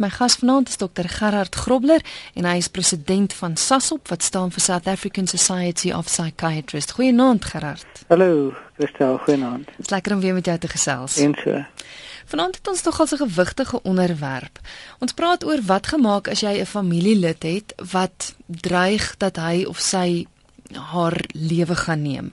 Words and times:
My 0.00 0.08
gas 0.08 0.34
vanaand 0.40 0.68
is 0.68 0.76
Dr 0.76 1.08
Gerard 1.08 1.54
Grobler 1.54 2.00
en 2.34 2.46
hy 2.48 2.54
is 2.56 2.70
president 2.72 3.34
van 3.36 3.56
SASOP 3.60 4.08
wat 4.08 4.22
staan 4.24 4.48
vir 4.48 4.62
South 4.64 4.86
African 4.88 5.26
Society 5.28 5.90
of 5.92 6.06
Psychiatrists. 6.08 6.94
Goeienaand 6.96 7.44
Gerard. 7.44 8.00
Hallo, 8.08 8.54
Christel, 8.78 9.18
goeienaand. 9.26 9.66
Dit 9.66 9.84
is 9.84 9.90
lekker 9.92 10.14
om 10.14 10.22
weer 10.24 10.32
met 10.34 10.48
jou 10.48 10.56
te 10.58 10.70
gesels. 10.72 11.18
En 11.20 11.36
so. 11.42 11.60
Vanaand 12.32 12.56
het 12.56 12.70
ons 12.72 12.80
tog 12.80 13.00
al 13.00 13.06
'n 13.10 13.16
gewigtige 13.26 13.82
onderwerp. 13.82 14.58
Ons 14.98 15.12
praat 15.12 15.44
oor 15.44 15.60
wat 15.66 15.86
gemaak 15.86 16.28
as 16.28 16.40
jy 16.40 16.60
'n 16.60 16.66
familielid 16.66 17.42
het 17.42 17.74
wat 17.92 18.34
dreig 18.46 19.14
dat 19.18 19.36
hy 19.36 19.64
of 19.68 19.78
sy 19.78 20.26
haar 20.72 21.24
lewe 21.32 21.76
gaan 21.76 22.02
neem. 22.02 22.32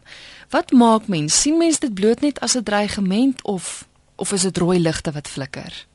Wat 0.50 0.72
maak 0.72 1.08
mens? 1.08 1.42
sien 1.42 1.58
mens 1.58 1.80
dit 1.80 1.94
bloot 1.94 2.22
net 2.22 2.40
as 2.40 2.56
'n 2.56 2.64
dreigement 2.64 3.44
of 3.44 3.88
of 4.16 4.32
is 4.32 4.42
dit 4.42 4.58
rooi 4.58 4.80
ligte 4.80 5.12
wat 5.12 5.28
flikker? 5.28 5.86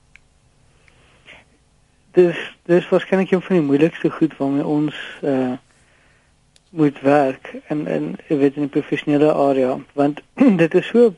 Dis 2.12 2.38
dis 2.68 2.88
waarskynlik 2.88 3.30
een 3.30 3.42
van 3.42 3.56
die 3.56 3.64
moeilikste 3.64 4.10
goed 4.10 4.36
waarmee 4.36 4.66
ons 4.66 4.96
uh 5.22 5.52
moet 6.72 7.00
werk 7.00 7.52
in 7.68 7.86
in 7.86 8.16
weet 8.28 8.54
in 8.56 8.64
die 8.68 8.74
professionele 8.80 9.32
area 9.32 9.78
want 9.92 10.22
dit 10.62 10.74
is 10.74 10.86
so 10.86 11.14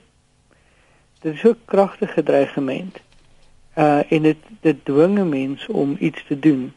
dit 1.21 1.35
is 1.35 1.41
so 1.41 1.55
kragtige 1.65 2.23
dreigement 2.23 2.99
uh 3.75 4.13
en 4.13 4.23
dit 4.23 4.37
dit 4.61 4.85
dwing 4.85 5.19
'n 5.19 5.29
mens 5.29 5.67
om 5.67 5.97
iets 5.99 6.25
te 6.25 6.39
doen. 6.39 6.75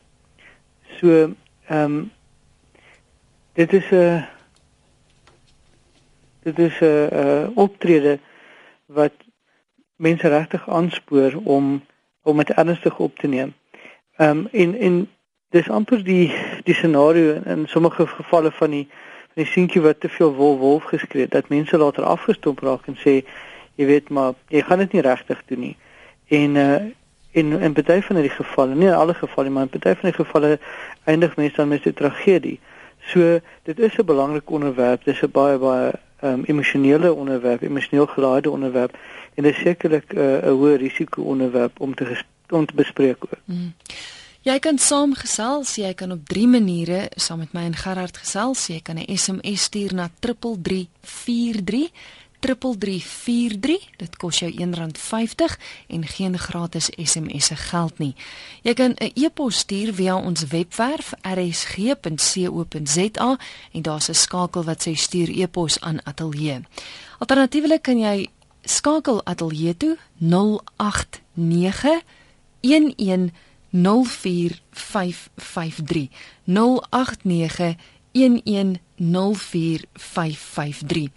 So 0.98 1.34
ehm 1.68 1.84
um, 1.84 2.12
dit 3.54 3.73
is 3.73 3.90
'n 3.91 4.26
dit 6.43 6.59
is 6.59 6.79
'n 6.79 7.09
uh, 7.13 7.48
optrede 7.54 8.20
wat 8.85 9.13
mense 9.95 10.27
regtig 10.27 10.70
aanspoor 10.70 11.34
om 11.43 11.81
om 12.21 12.38
dit 12.38 12.49
ernstig 12.49 12.99
op 12.99 13.18
te 13.18 13.27
neem. 13.27 13.54
Ehm 14.17 14.30
um, 14.38 14.48
en 14.52 14.80
en 14.80 15.09
dis 15.49 15.70
amper 15.70 16.03
die 16.03 16.34
die 16.63 16.73
scenario 16.73 17.34
in, 17.34 17.44
in 17.45 17.68
sommige 17.68 18.07
gevalle 18.07 18.51
van 18.51 18.70
die 18.70 18.87
van 19.34 19.43
die 19.43 19.46
seentjie 19.46 19.82
wat 19.82 19.99
te 19.99 20.10
veel 20.10 20.34
wolf 20.35 20.60
wolf 20.60 20.84
geskree 20.84 21.21
het 21.21 21.32
dat 21.32 21.49
mense 21.49 21.77
later 21.77 22.04
afgestomp 22.04 22.60
raak 22.60 22.88
en 22.88 22.98
sê 22.98 23.13
jy 23.76 23.85
weet 23.85 24.10
maar 24.10 24.34
jy 24.49 24.62
gaan 24.62 24.82
dit 24.82 24.93
nie 24.98 25.04
regtig 25.05 25.43
doen 25.45 25.60
nie. 25.60 25.76
En 26.27 26.55
uh 26.55 26.79
in 27.32 27.51
in 27.62 27.73
baie 27.73 28.01
van 28.04 28.21
die 28.21 28.29
gevalle, 28.29 28.76
nie 28.76 28.88
in 28.88 28.93
alle 28.93 29.13
gevalle 29.13 29.49
maar 29.49 29.68
in 29.71 29.79
baie 29.79 29.95
van 29.95 30.10
die 30.10 30.18
gevalle 30.18 30.60
eindig 31.04 31.35
mense 31.35 31.55
dan 31.55 31.68
met 31.68 31.85
'n 31.85 31.93
tragedie. 31.93 32.60
So 32.99 33.40
dit 33.63 33.79
is 33.79 33.98
'n 33.98 34.05
belangrike 34.05 34.51
onderwerp, 34.51 35.04
dis 35.04 35.21
'n 35.21 35.32
baie 35.32 35.57
baie 35.57 35.93
um, 36.23 36.43
emosionele 36.45 37.13
onderwerp, 37.13 37.62
emosioneel 37.62 38.07
gelaaide 38.07 38.49
onderwerp 38.49 38.98
en 39.35 39.43
dit 39.43 39.54
is 39.55 39.62
sekerlik 39.62 40.13
'n 40.13 40.18
uh, 40.18 40.49
'n 40.49 40.57
hoë 40.57 40.76
risiko 40.77 41.21
onderwerp 41.21 41.79
om 41.79 41.95
te 41.95 42.05
om 42.51 42.65
te 42.65 42.73
bespreek 42.73 43.23
ook. 43.23 43.40
Mm. 43.45 43.73
Jy 44.48 44.59
kan 44.63 44.77
saamgesels, 44.79 45.73
jy 45.76 45.90
kan 45.93 46.12
op 46.12 46.27
drie 46.27 46.48
maniere 46.48 47.09
saam 47.20 47.41
met 47.43 47.54
my 47.54 47.65
en 47.67 47.76
Gerard 47.76 48.17
gesels. 48.17 48.67
Jy 48.67 48.79
kan 48.81 48.95
'n 48.95 49.17
SMS 49.17 49.62
stuur 49.62 49.93
na 49.93 50.09
3343 50.20 51.91
3343. 52.39 53.89
Dit 53.98 54.17
kos 54.17 54.39
jou 54.39 54.51
R1.50 54.51 55.57
en 55.87 56.07
geen 56.07 56.37
gratis 56.37 56.89
SMS'e 56.95 57.55
geld 57.55 57.98
nie. 57.98 58.15
Jy 58.61 58.73
kan 58.73 58.91
'n 58.91 59.11
e-pos 59.13 59.57
stuur 59.57 59.93
via 59.93 60.15
ons 60.15 60.48
webwerf 60.48 61.13
rsg.co.za 61.21 63.37
en 63.71 63.82
daar's 63.82 64.09
'n 64.09 64.13
skakel 64.13 64.63
wat 64.63 64.88
sê 64.88 64.94
stuur 64.94 65.41
e-pos 65.41 65.79
aan 65.79 66.06
ateljee. 66.06 66.61
Alternatiefelik 67.17 67.81
kan 67.81 68.00
jy 68.00 68.28
skakel 68.63 69.25
ateljee 69.25 69.78
toe 69.78 69.97
089 70.17 72.03
11 72.62 73.30
04553 73.72 76.09
089 76.44 77.75
1104553. 78.12 81.12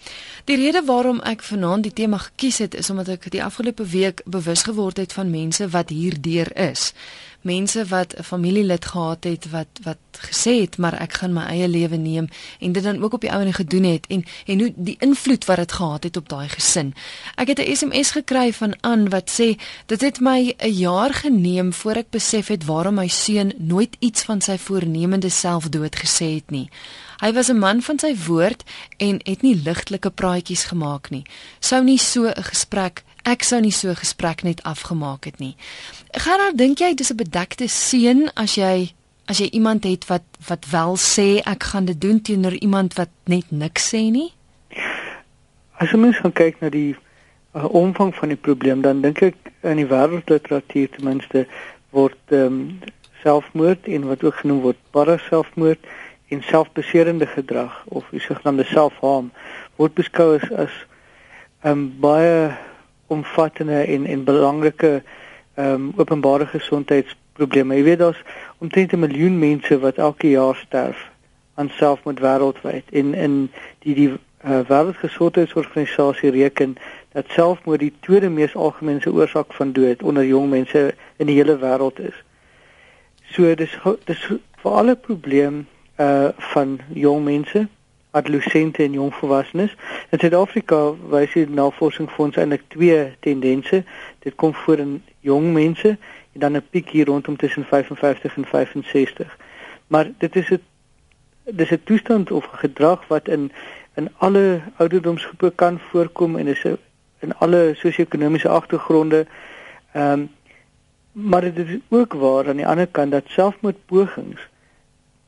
Die 0.45 0.57
rede 0.57 0.85
waarom 0.85 1.21
ek 1.21 1.43
vanaand 1.43 1.83
die 1.83 1.93
tema 1.93 2.19
gekies 2.19 2.59
het 2.59 2.75
is 2.75 2.91
omdat 2.91 3.09
ek 3.09 3.31
die 3.33 3.45
afgelope 3.45 3.87
week 3.87 4.23
bewus 4.25 4.63
geword 4.69 4.97
het 4.97 5.13
van 5.13 5.31
mense 5.31 5.69
wat 5.69 5.89
hierdeur 5.89 6.57
is 6.57 6.93
mense 7.43 7.87
wat 7.87 8.15
'n 8.19 8.23
familielid 8.23 8.85
gehad 8.85 9.25
het 9.25 9.51
wat 9.51 9.69
wat 9.83 9.97
gesê 10.13 10.61
het 10.61 10.77
maar 10.77 11.01
ek 11.01 11.13
gaan 11.13 11.33
my 11.33 11.43
eie 11.43 11.69
lewe 11.69 11.97
neem 11.97 12.29
en 12.61 12.73
dit 12.73 12.83
dan 12.83 13.03
ook 13.03 13.13
op 13.13 13.21
die 13.21 13.33
ouene 13.33 13.53
gedoen 13.53 13.85
het 13.85 14.07
en 14.07 14.25
en 14.47 14.61
hoe 14.61 14.73
die 14.77 14.97
invloed 14.99 15.45
wat 15.45 15.57
dit 15.57 15.73
gehad 15.73 16.03
het 16.03 16.17
op 16.17 16.29
daai 16.29 16.49
gesin. 16.49 16.95
Ek 17.35 17.49
het 17.49 17.59
'n 17.59 17.77
SMS 17.77 18.11
gekry 18.11 18.53
van 18.53 18.81
An 18.81 19.09
wat 19.09 19.31
sê 19.31 19.57
dit 19.87 20.01
het 20.01 20.21
my 20.21 20.55
'n 20.59 20.73
jaar 20.73 21.15
geneem 21.15 21.73
voor 21.73 21.95
ek 21.95 22.11
besef 22.11 22.47
het 22.47 22.65
waarom 22.65 22.95
my 22.95 23.09
seun 23.09 23.53
nooit 23.59 23.97
iets 23.99 24.23
van 24.23 24.41
sy 24.41 24.59
voornemende 24.59 25.29
selfdood 25.29 25.97
gesê 25.97 26.35
het 26.35 26.51
nie. 26.51 26.69
Hy 27.21 27.33
was 27.33 27.49
'n 27.49 27.59
man 27.59 27.83
van 27.83 27.99
sy 27.99 28.17
woord 28.27 28.63
en 28.97 29.21
het 29.23 29.43
nie 29.43 29.63
ligtelike 29.63 30.11
praatjies 30.11 30.65
gemaak 30.65 31.11
nie. 31.11 31.23
Sou 31.59 31.85
nie 31.85 31.99
so 31.99 32.27
'n 32.27 32.43
gesprek 32.43 33.03
ek 33.25 33.43
sou 33.43 33.61
nie 33.61 33.73
so 33.73 33.89
'n 33.89 33.97
gesprek 33.97 34.43
net 34.43 34.63
afgemaak 34.63 35.25
het 35.25 35.39
nie. 35.39 35.57
Gerard, 36.13 36.59
dink 36.59 36.79
jy 36.79 36.95
dis 36.95 37.11
'n 37.11 37.17
bedekte 37.17 37.69
seën 37.69 38.31
as 38.35 38.55
jy 38.55 38.93
as 39.27 39.39
jy 39.39 39.49
iemand 39.53 39.85
het 39.85 40.07
wat 40.07 40.23
wat 40.49 40.67
wel 40.71 40.97
sê 40.97 41.41
ek 41.47 41.63
gaan 41.63 41.85
dit 41.85 42.01
doen 42.01 42.21
teenoor 42.21 42.55
iemand 42.55 42.95
wat 42.95 43.11
net 43.25 43.51
niks 43.51 43.95
sê 43.95 44.11
nie? 44.11 44.33
As 45.79 45.93
ons 45.95 46.17
gaan 46.17 46.33
kyk 46.33 46.61
na 46.61 46.69
die 46.69 46.97
uh, 47.55 47.65
omvang 47.65 48.15
van 48.15 48.29
die 48.29 48.37
probleem, 48.37 48.83
dan 48.83 49.01
dink 49.01 49.23
ek 49.23 49.37
in 49.63 49.77
die 49.77 49.87
wêreldliteratuur 49.87 50.91
ten 50.91 51.05
minste 51.05 51.47
word 51.91 52.19
ehm 52.29 52.47
um, 52.47 52.79
selfmoord 53.21 53.85
en 53.85 54.07
wat 54.09 54.23
ook 54.25 54.35
genoem 54.41 54.63
word 54.65 54.79
paraselfmoord 54.97 55.89
en 56.33 56.43
selfbeserende 56.43 57.27
gedrag 57.27 57.83
of 57.85 58.07
die 58.11 58.23
sogenaamde 58.25 58.65
selfharm 58.65 59.29
word 59.77 59.95
beskou 59.99 60.39
as 60.39 60.47
as 60.65 60.73
'n 61.63 61.69
um, 61.69 61.83
baie 62.01 62.57
omvattende 63.11 63.83
en 63.83 64.07
en 64.07 64.25
belangrike 64.25 65.03
ehm 65.55 65.73
um, 65.75 65.93
openbare 65.97 66.47
gesondheidsprobleme. 66.47 67.75
Jy 67.75 67.83
weet 67.83 67.99
daar's 67.99 68.23
omtrent 68.59 68.93
'n 68.93 68.99
miljoen 68.99 69.39
mense 69.39 69.79
wat 69.79 69.97
elke 69.97 70.31
jaar 70.31 70.57
sterf 70.57 71.11
aan 71.55 71.69
selfmoord 71.69 72.21
wêreldwyd 72.21 72.85
en 72.91 73.15
in 73.15 73.51
die 73.79 73.95
die 73.95 74.11
uh, 74.11 74.61
wêreldgesondheidsorganisasie 74.69 76.31
reken 76.31 76.77
dat 77.13 77.25
selfmoord 77.29 77.81
die 77.81 77.93
tweede 78.01 78.29
mees 78.29 78.55
algemene 78.55 79.13
oorsaak 79.13 79.53
van 79.53 79.73
dood 79.73 80.03
onder 80.03 80.25
jong 80.25 80.49
mense 80.51 80.95
in 81.17 81.27
die 81.27 81.37
hele 81.37 81.59
wêreld 81.59 81.99
is. 81.99 82.25
So 83.33 83.55
dis 83.55 83.77
dis 84.05 84.23
vir 84.63 84.71
alle 84.71 84.97
probleem 84.97 85.67
uh 85.97 86.29
van 86.55 86.79
jong 86.89 87.25
mense 87.25 87.69
adolessente 88.11 88.83
en 88.83 88.93
jongvolwassenes. 88.93 89.77
In 90.11 90.19
Suid-Afrika 90.19 90.95
wys 91.09 91.33
die 91.33 91.49
navorsingsfonds 91.49 92.37
eintlik 92.37 92.63
twee 92.69 93.13
tendense. 93.21 93.85
Dit 94.19 94.35
kom 94.35 94.55
voor 94.55 94.79
in 94.79 95.03
jong 95.21 95.53
mense 95.53 95.97
en 96.33 96.41
dan 96.41 96.57
'n 96.57 96.67
piek 96.71 96.89
hier 96.89 97.07
rondom 97.07 97.37
tussen 97.37 97.65
55 97.65 98.37
en 98.37 98.45
65. 98.45 99.37
Maar 99.87 100.11
dit 100.19 100.37
is 100.37 100.51
'n 100.51 100.63
dis 101.45 101.71
'n 101.71 101.81
toestand 101.85 102.31
of 102.31 102.45
gedrag 102.45 103.07
wat 103.09 103.29
in 103.29 103.53
in 103.95 104.09
alle 104.17 104.61
ouderdomsgroepe 104.77 105.53
kan 105.55 105.79
voorkom 105.79 106.37
en 106.37 106.47
is 106.47 106.65
in 107.19 107.35
alle 107.39 107.73
sosio-ekonomiese 107.77 108.49
agtergronde. 108.49 109.27
Ehm 109.93 110.13
um, 110.13 110.31
maar 111.13 111.41
dit 111.41 111.59
is 111.59 111.79
ook 111.89 112.13
waar 112.13 112.49
aan 112.49 112.57
die 112.57 112.67
ander 112.67 112.87
kant 112.87 113.11
dat 113.11 113.25
selfmoordpogings 113.27 114.49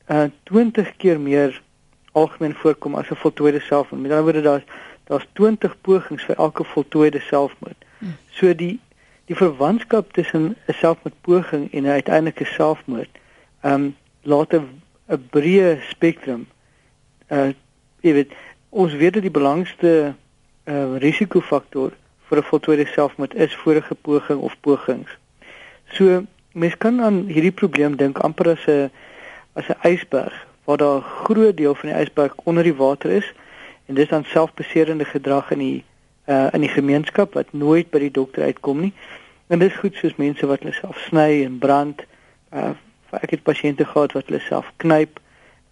uh 0.06 0.25
20 0.42 0.97
keer 0.97 1.21
meer 1.21 1.62
algemeen 2.12 2.55
voorkom 2.55 2.95
as 2.95 3.11
'n 3.11 3.15
voltooide 3.15 3.61
selfmoord. 3.61 4.03
Met 4.03 4.11
ander 4.11 4.25
woorde 4.25 4.41
daar's 4.41 4.65
daar's 5.05 5.27
20 5.33 5.81
pogings 5.81 6.25
vir 6.25 6.37
elke 6.37 6.65
voltooide 6.65 7.21
selfmoord. 7.21 7.84
Hmm. 7.99 8.17
So 8.31 8.55
die 8.55 8.81
die 9.25 9.37
verwantskap 9.37 10.12
tussen 10.12 10.56
'n 10.67 10.72
selfmoordpoging 10.72 11.72
en 11.72 11.83
'n 11.83 11.87
uiteindelike 11.99 12.45
selfmoord, 12.45 13.11
ehm 13.60 13.75
um, 13.75 13.97
laat 14.22 14.53
'n 14.53 14.83
breë 15.31 15.81
spektrum 15.89 16.47
uh 17.28 17.53
jy 18.01 18.13
weet 18.13 18.33
ons 18.69 18.92
weet 18.92 19.13
dat 19.13 19.22
die 19.22 19.31
belangrikste 19.31 20.15
uh 20.65 20.97
risikofaktor 20.98 21.92
vir 22.28 22.39
'n 22.39 22.48
voltooide 22.51 22.86
selfmoord 22.86 23.34
is 23.34 23.54
vorige 23.54 23.95
poging 23.95 24.41
of 24.41 24.57
pogings. 24.60 25.10
So 25.92 26.25
mens 26.53 26.77
kan 26.77 27.01
aan 27.01 27.27
hierdie 27.27 27.53
probleem 27.53 27.97
dink 27.97 28.19
amper 28.19 28.48
as 28.48 28.66
'n 28.66 28.91
as 29.53 29.69
'n 29.69 29.89
ysberg 29.89 30.52
waar 30.64 30.76
daar 30.76 30.97
'n 30.97 31.24
groot 31.24 31.56
deel 31.56 31.74
van 31.74 31.88
die 31.88 31.98
ysberg 31.98 32.34
onder 32.44 32.62
die 32.62 32.74
water 32.74 33.10
is 33.10 33.32
en 33.86 33.94
dis 33.94 34.09
dan 34.09 34.24
selfbeserende 34.24 35.04
gedrag 35.04 35.50
in 35.50 35.59
die 35.59 35.84
uh 36.26 36.47
in 36.53 36.60
die 36.60 36.68
gemeenskap 36.68 37.34
wat 37.34 37.53
nooit 37.53 37.91
by 37.91 37.98
die 37.98 38.10
dokter 38.10 38.42
uitkom 38.42 38.80
nie. 38.80 38.92
En 39.47 39.59
dis 39.59 39.74
goed 39.74 39.94
soos 39.94 40.14
mense 40.16 40.47
wat 40.47 40.62
hulle 40.62 40.72
self 40.72 40.98
sny 41.09 41.42
en 41.44 41.59
brand. 41.59 42.04
Uh 42.53 42.70
ek 43.12 43.30
het 43.30 43.42
pasiënte 43.42 43.84
gehad 43.84 44.12
wat 44.12 44.30
hulle 44.30 44.41
self 44.41 44.70
knyp. 44.76 45.18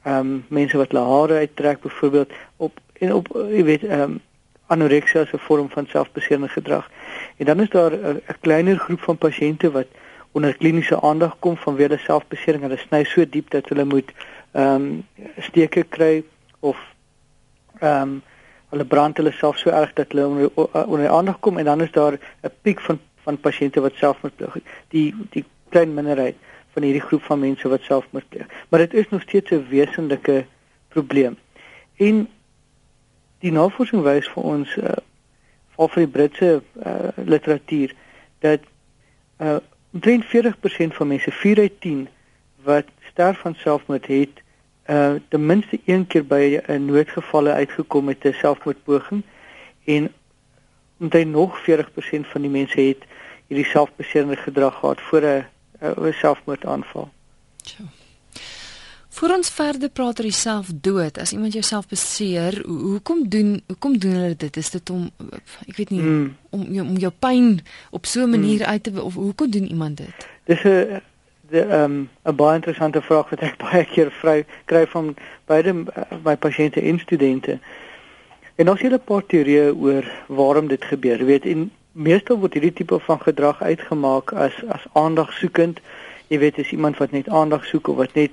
Um 0.04 0.44
mense 0.48 0.76
wat 0.76 0.90
hulle 0.92 1.04
hare 1.06 1.38
uittrek 1.44 1.80
byvoorbeeld 1.80 2.32
op 2.56 2.80
en 3.00 3.14
op 3.14 3.30
jy 3.34 3.64
weet 3.64 3.84
um 3.84 4.20
anoreksia 4.66 5.20
is 5.20 5.32
'n 5.32 5.46
vorm 5.46 5.70
van 5.70 5.86
selfbeserende 5.86 6.48
gedrag. 6.48 6.90
En 7.36 7.46
dan 7.46 7.60
is 7.60 7.70
daar 7.70 7.92
'n 7.92 8.40
kleiner 8.40 8.78
groep 8.78 9.00
van 9.00 9.18
pasiënte 9.18 9.70
wat 9.70 9.86
onder 10.32 10.56
kliniese 10.56 11.00
aandag 11.00 11.36
kom 11.38 11.56
vanweë 11.56 11.88
hulle 11.88 11.98
selfbesering. 11.98 12.62
Hulle 12.62 12.76
sny 12.76 13.04
so 13.04 13.24
diep 13.28 13.50
dat 13.50 13.68
hulle 13.68 13.84
moet 13.84 14.12
ehm 14.52 14.74
um, 14.74 15.06
steke 15.38 15.84
kry 15.88 16.24
of 16.60 16.76
ehm 17.80 18.02
um, 18.02 18.22
hulle 18.70 18.84
brand 18.84 19.16
hulle 19.16 19.32
self 19.32 19.58
so 19.58 19.70
erg 19.70 19.92
dat 19.92 20.12
hulle 20.12 20.26
onder 20.26 20.86
onder 20.86 21.08
aandag 21.08 21.40
kom 21.40 21.58
en 21.58 21.64
dan 21.64 21.80
is 21.80 21.90
daar 21.90 22.18
'n 22.42 22.52
piek 22.62 22.80
van 22.80 22.98
van 23.22 23.40
pasiënte 23.40 23.80
wat 23.80 23.94
selfmoord 23.94 24.36
pleeg. 24.36 24.56
Die 24.88 25.14
die 25.30 25.44
klein 25.68 25.94
minderheid 25.94 26.36
van 26.72 26.82
hierdie 26.82 27.04
groep 27.04 27.22
van 27.22 27.38
mense 27.38 27.68
wat 27.68 27.82
selfmoord 27.82 28.28
pleeg. 28.28 28.46
Maar 28.68 28.80
dit 28.86 28.94
is 28.94 29.08
nog 29.08 29.22
steeds 29.22 29.50
'n 29.50 29.66
wesenlike 29.68 30.46
probleem. 30.88 31.38
En 31.96 32.28
die 33.38 33.52
navorsing 33.52 34.02
wys 34.02 34.28
vir 34.28 34.42
ons 34.42 34.76
uh 34.76 34.96
val 35.74 35.88
van 35.88 36.02
die 36.02 36.12
Britse 36.12 36.62
uh 36.86 37.08
literatuur 37.16 37.94
dat 38.38 38.60
uh 39.40 39.56
omtrent 39.92 40.24
40% 40.24 40.94
van 40.94 41.06
mense 41.06 41.32
4 41.32 41.58
uit 41.58 41.80
10 41.80 42.08
wat 42.62 42.84
sterf 43.10 43.38
van 43.38 43.54
selfmoord 43.54 44.06
het 44.06 44.42
uh 44.86 45.14
ten 45.28 45.46
minste 45.46 45.80
een 45.84 46.06
keer 46.06 46.26
by 46.26 46.60
'n 46.66 46.84
noodgevalle 46.84 47.52
uitgekom 47.52 48.04
met 48.04 48.24
'n 48.24 48.32
selfmoordpoging 48.32 49.22
en 49.84 50.12
omtrent 50.98 51.30
nog 51.30 51.58
40% 51.58 52.26
van 52.26 52.40
die 52.40 52.50
mense 52.50 52.80
het 52.80 53.02
hierdie 53.46 53.70
selfbeserende 53.70 54.36
gedrag 54.36 54.78
gehad 54.78 55.00
voor 55.00 55.22
'n 55.22 55.44
'n 55.80 56.12
selfmoordaanval. 56.12 57.08
Tjoh. 57.56 57.86
Voor 59.08 59.34
ons 59.34 59.50
verder 59.50 59.90
praat 59.90 60.20
oor 60.22 60.32
selfdood, 60.32 61.18
as 61.18 61.32
iemand 61.32 61.52
jouself 61.52 61.88
beseer, 61.88 62.62
hoekom 62.66 63.28
doen 63.28 63.62
hoekom 63.66 63.98
doen 63.98 64.12
hulle 64.12 64.36
dit? 64.36 64.56
Is 64.56 64.70
dit 64.70 64.90
om 64.90 65.10
ek 65.66 65.76
weet 65.76 65.90
nie 65.90 66.00
mm. 66.00 66.36
om 66.50 66.62
om 66.80 66.96
jou 66.96 67.12
pyn 67.18 67.58
op 67.90 68.06
so 68.06 68.22
'n 68.22 68.30
manier 68.30 68.62
mm. 68.62 68.70
uit 68.72 68.82
te 68.82 69.02
of 69.02 69.14
hoekom 69.14 69.50
doen 69.50 69.66
iemand 69.66 69.96
dit? 69.96 70.28
Dis 70.44 70.62
'n 70.62 71.02
ehm 71.52 71.82
um, 71.82 72.08
'n 72.24 72.34
baie 72.34 72.54
interessante 72.54 73.02
vraag 73.02 73.30
wat 73.30 73.40
ek 73.40 73.58
baie 73.64 73.84
keer 73.84 74.10
vry 74.10 74.44
kry 74.64 74.86
van 74.86 75.14
beide 75.46 75.72
uh, 75.72 76.02
my 76.24 76.36
pasiënte 76.36 76.80
en 76.80 76.98
studente. 76.98 77.58
En 78.56 78.70
ons 78.70 78.80
het 78.80 78.92
'n 78.92 79.04
paar 79.04 79.26
teorieë 79.26 79.74
oor 79.74 80.04
waarom 80.26 80.66
dit 80.68 80.84
gebeur. 80.84 81.18
Jy 81.18 81.24
weet, 81.24 81.46
en 81.46 81.70
meestal 81.92 82.38
word 82.38 82.52
hierdie 82.52 82.72
tipe 82.72 82.98
van 82.98 83.20
gedrag 83.20 83.62
uitgemaak 83.62 84.32
as 84.32 84.52
as 84.68 84.84
aandagsoekend. 84.92 85.80
Jy 86.28 86.38
weet, 86.38 86.58
is 86.58 86.70
iemand 86.70 86.96
wat 86.98 87.10
net 87.10 87.28
aandag 87.28 87.64
soek 87.64 87.88
of 87.88 87.96
wat 87.96 88.14
net 88.14 88.30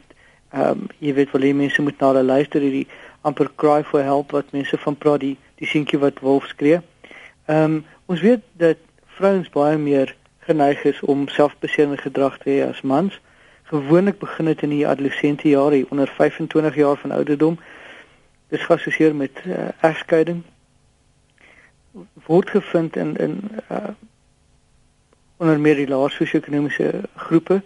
ehm 0.52 0.70
um, 0.70 0.88
jy 1.00 1.14
weet, 1.14 1.32
hê 1.32 1.54
mense 1.54 1.82
moet 1.82 2.00
na 2.00 2.08
hulle 2.08 2.24
luister 2.24 2.62
hierdie 2.62 2.88
amper 3.22 3.50
cry 3.56 3.84
for 3.84 4.04
help 4.04 4.32
wat 4.32 4.52
mense 4.52 4.78
van 4.78 4.96
praat 4.96 5.20
die 5.20 5.38
die 5.56 5.68
seentjie 5.68 6.00
wat 6.00 6.20
wolf 6.20 6.46
skree. 6.46 6.82
Ehm 7.46 7.64
um, 7.64 7.86
ons 8.06 8.22
weet 8.22 8.44
dat 8.54 8.78
vrouens 9.18 9.50
baie 9.50 9.78
meer 9.78 10.16
geneig 10.48 10.84
is 10.84 11.00
om 11.02 11.28
selfbeserende 11.28 11.98
gedrag 11.98 12.38
te 12.38 12.50
hê 12.50 12.60
as 12.68 12.82
mans. 12.82 13.20
Gewoonlik 13.68 14.20
begin 14.20 14.46
dit 14.46 14.62
in 14.62 14.70
die 14.70 14.88
adolessente 14.88 15.50
jare 15.50 15.86
onder 15.90 16.08
25 16.08 16.76
jaar 16.76 16.98
van 16.98 17.12
ouderdom. 17.12 17.60
Dis 18.48 18.64
geassosieer 18.64 19.16
met 19.16 19.42
uh, 19.46 19.68
egskeiding. 19.82 20.44
Word 22.28 22.50
gevind 22.50 22.96
in 22.96 23.16
in 23.18 23.42
uh, 23.72 23.92
onder 25.38 25.60
meer 25.60 25.76
die 25.76 25.88
lae 25.88 26.10
sosio-ekonomiese 26.10 26.94
groepe. 27.16 27.62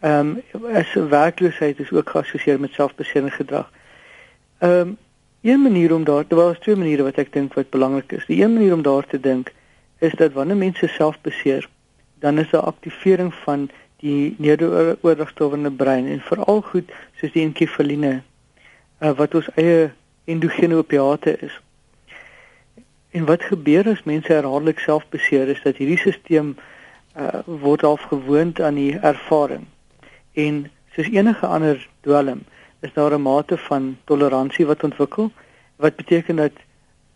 Ehm 0.00 0.36
um, 0.54 0.70
as 0.78 0.94
werkloosheid 0.94 1.78
is 1.78 1.90
ook 1.92 2.10
geassosieer 2.10 2.60
met 2.60 2.78
selfbeserende 2.78 3.34
gedrag. 3.34 3.70
Ehm 4.58 4.78
um, 4.78 4.96
een 5.42 5.62
manier 5.62 5.94
om 5.94 6.04
daar, 6.04 6.24
daar 6.28 6.38
was 6.38 6.58
twee 6.58 6.76
maniere 6.76 7.02
wat 7.02 7.18
ek 7.18 7.32
dink 7.32 7.54
wat 7.54 7.70
belangrik 7.70 8.12
is. 8.12 8.26
Die 8.26 8.42
een 8.44 8.52
manier 8.52 8.74
om 8.74 8.82
daar 8.82 9.06
te 9.06 9.20
dink 9.20 9.52
is 9.98 10.12
dat 10.12 10.32
wanneer 10.32 10.56
mense 10.56 10.86
selfbeseer 10.86 11.68
dan 12.22 12.38
is 12.38 12.50
daar 12.50 12.68
aktivering 12.70 13.34
van 13.34 13.68
die 14.02 14.34
neurooordragstowwe 14.38 15.58
in 15.58 15.66
die 15.66 15.78
brein 15.82 16.06
en 16.10 16.22
veral 16.26 16.62
goed 16.70 16.90
soos 17.18 17.34
die 17.34 17.42
enkefaline 17.42 18.12
uh, 19.02 19.10
wat 19.18 19.34
ons 19.38 19.50
eie 19.58 19.90
endogene 20.30 20.78
opiate 20.78 21.34
is. 21.42 21.54
En 23.10 23.26
wat 23.26 23.42
gebeur 23.50 23.90
as 23.90 24.04
mense 24.08 24.32
herhaaldelik 24.32 24.78
self 24.82 25.06
beseer 25.14 25.50
is 25.50 25.62
dat 25.66 25.82
hierdie 25.82 25.98
stelsel 25.98 26.54
uh, 26.54 27.42
word 27.46 27.84
afgewoond 27.84 28.62
aan 28.62 28.78
die 28.78 28.94
ervaring. 28.98 29.66
En 30.38 30.64
soos 30.94 31.10
enige 31.10 31.46
ander 31.46 31.82
dwelm 32.06 32.46
is 32.86 32.94
daar 32.94 33.14
'n 33.14 33.22
mate 33.22 33.58
van 33.68 33.96
toleransie 34.04 34.66
wat 34.66 34.82
ontwikkel 34.82 35.30
wat 35.76 35.96
beteken 35.96 36.36
dat 36.36 36.52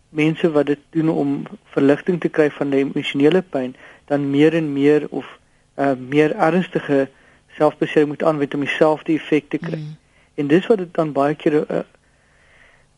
mense 0.09 0.51
wat 0.51 0.67
dit 0.67 0.83
doen 0.91 1.09
om 1.09 1.43
verligting 1.65 2.21
te 2.21 2.29
kry 2.29 2.51
van 2.51 2.71
die 2.71 2.85
emosionele 2.85 3.43
pyn 3.43 3.75
dan 4.07 4.31
meer 4.31 4.55
en 4.55 4.73
meer 4.73 5.07
of 5.11 5.39
uh, 5.75 5.93
meer 5.99 6.35
ernstige 6.35 7.09
selfbesering 7.57 8.09
moet 8.09 8.23
aanwend 8.23 8.55
om 8.55 8.61
dieselfde 8.61 9.13
effek 9.13 9.49
te 9.49 9.59
kry. 9.59 9.79
Mm. 9.79 9.97
En 10.35 10.47
dis 10.47 10.67
wat 10.67 10.79
dit 10.79 10.95
dan 10.95 11.13
baie 11.13 11.35
keer 11.35 11.55
uh, 11.55 11.83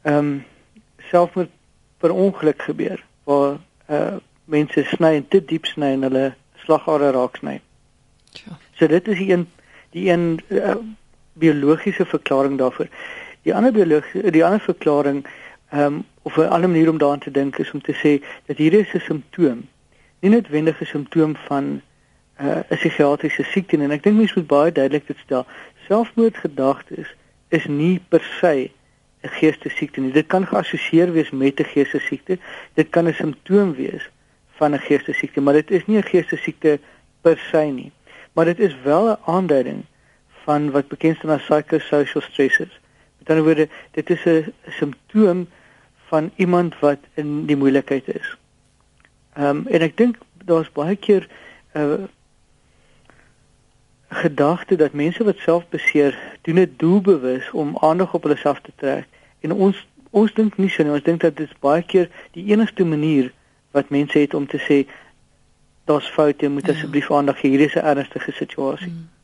ehm 0.03 0.15
uh, 0.15 0.17
um, 0.17 0.45
selfmoord 1.09 1.51
per 1.99 2.11
ongeluk 2.11 2.63
gebeur 2.63 3.05
waar 3.25 3.57
uh, 3.91 4.17
mense 4.45 4.85
sny 4.85 5.15
en 5.19 5.29
te 5.29 5.41
diep 5.45 5.67
sny 5.67 5.95
en 5.97 6.05
hulle 6.07 6.25
slagare 6.65 7.11
raak 7.17 7.39
sny. 7.41 7.61
Ja. 8.33 8.59
So 8.77 8.87
dit 8.87 9.09
is 9.09 9.19
die 9.19 9.33
een 9.33 9.47
die 9.97 10.11
een 10.11 10.41
uh, 10.49 10.77
biologiese 11.33 12.05
verklaring 12.05 12.59
daarvoor. 12.59 12.89
Die 13.43 13.55
ander 13.55 13.73
biologie 13.73 14.31
die 14.31 14.45
ander 14.45 14.61
verklaring 14.61 15.25
ehm 15.71 15.85
um, 15.85 16.05
of 16.23 16.37
'n 16.37 16.53
ander 16.53 16.71
manier 16.71 16.91
om 16.91 16.99
daaraan 16.99 17.25
te 17.25 17.31
dink 17.31 17.59
is 17.59 17.71
om 17.73 17.81
te 17.81 17.95
sê 17.95 18.25
dat 18.47 18.57
hier 18.57 18.73
is 18.73 18.93
'n 18.93 19.01
simptoom 19.01 19.69
nie 20.21 20.31
noodwendig 20.31 20.81
'n 20.81 20.85
simptoom 20.85 21.37
van 21.37 21.81
uh, 22.41 22.47
'n 22.47 22.65
uh, 22.71 22.77
psigiatriese 22.77 23.43
siekte. 23.43 23.77
En 23.77 23.91
ek 23.91 24.03
dink 24.03 24.17
mens 24.17 24.35
moet 24.35 24.47
baie 24.47 24.73
duidelik 24.73 25.07
dit 25.07 25.19
stel. 25.19 25.47
Selfmoordgedagtes 25.87 27.15
is 27.49 27.65
nie 27.67 28.01
per 28.09 28.23
se 28.41 28.71
'n 29.23 29.29
geestesiekte 29.29 30.01
nie. 30.01 30.13
Dit 30.13 30.27
kan 30.27 30.47
geassosieer 30.47 31.13
wees 31.13 31.31
met 31.31 31.61
'n 31.61 31.65
geestesiekte. 31.65 32.39
Dit 32.75 32.89
kan 32.91 33.09
'n 33.09 33.15
simptoom 33.15 33.75
wees 33.75 34.11
van 34.59 34.75
'n 34.75 34.79
geestesiekte, 34.79 35.41
maar 35.41 35.55
dit 35.55 35.71
is 35.71 35.87
nie 35.87 35.99
'n 35.99 36.11
geestesiekte 36.13 36.79
per 37.21 37.39
se 37.39 37.59
nie. 37.59 37.93
Maar 38.33 38.45
dit 38.45 38.59
is 38.59 38.77
wel 38.83 39.11
'n 39.11 39.19
aanduiding 39.25 39.85
van 40.45 40.71
wat 40.71 40.89
bekend 40.89 41.17
staan 41.17 41.31
as 41.31 41.45
psychosocial 41.45 42.23
stresses. 42.23 42.81
Met 43.19 43.29
ander 43.29 43.45
woorde, 43.45 43.69
dit 43.91 44.11
is 44.11 44.25
'n 44.25 44.53
simptoom 44.69 45.49
van 46.07 46.31
iemand 46.37 46.79
wat 46.79 46.99
in 47.15 47.47
die 47.47 47.57
moeilikheid 47.57 48.09
is. 48.09 48.38
Ehm 49.39 49.57
um, 49.57 49.67
en 49.67 49.81
ek 49.87 49.97
dink 49.97 50.17
daar's 50.45 50.71
baie 50.75 50.97
keer 50.97 51.29
'n 51.75 51.81
uh, 51.81 52.05
gedagte 54.09 54.77
dat 54.77 54.93
mense 54.93 55.25
wat 55.25 55.39
self 55.39 55.69
beseer 55.69 56.19
doen 56.43 56.55
dit 56.55 56.79
doelbewus 56.79 57.51
om 57.51 57.77
aandag 57.79 58.15
op 58.15 58.23
hulle 58.23 58.37
self 58.37 58.61
te 58.61 58.73
trek. 58.75 59.07
En 59.41 59.53
ons 59.53 59.87
ons 60.11 60.35
dink 60.35 60.57
nie 60.57 60.71
so 60.71 60.83
nie. 60.83 60.93
Ons 60.93 61.05
dink 61.05 61.21
dat 61.21 61.37
dit 61.37 61.53
baie 61.61 61.83
keer 61.83 62.09
die 62.33 62.47
enigste 62.51 62.85
manier 62.85 63.33
wat 63.71 63.89
mense 63.89 64.19
het 64.19 64.35
om 64.35 64.47
te 64.47 64.59
sê 64.59 64.87
daar's 65.85 66.09
foute, 66.09 66.49
moet 66.49 66.67
ja. 66.67 66.73
asseblief 66.73 67.13
aandag 67.13 67.39
gee. 67.39 67.51
Hier 67.51 67.61
is 67.61 67.75
'n 67.75 67.85
ernstige 67.85 68.33
situasie. 68.33 68.91
Mm. 68.91 69.18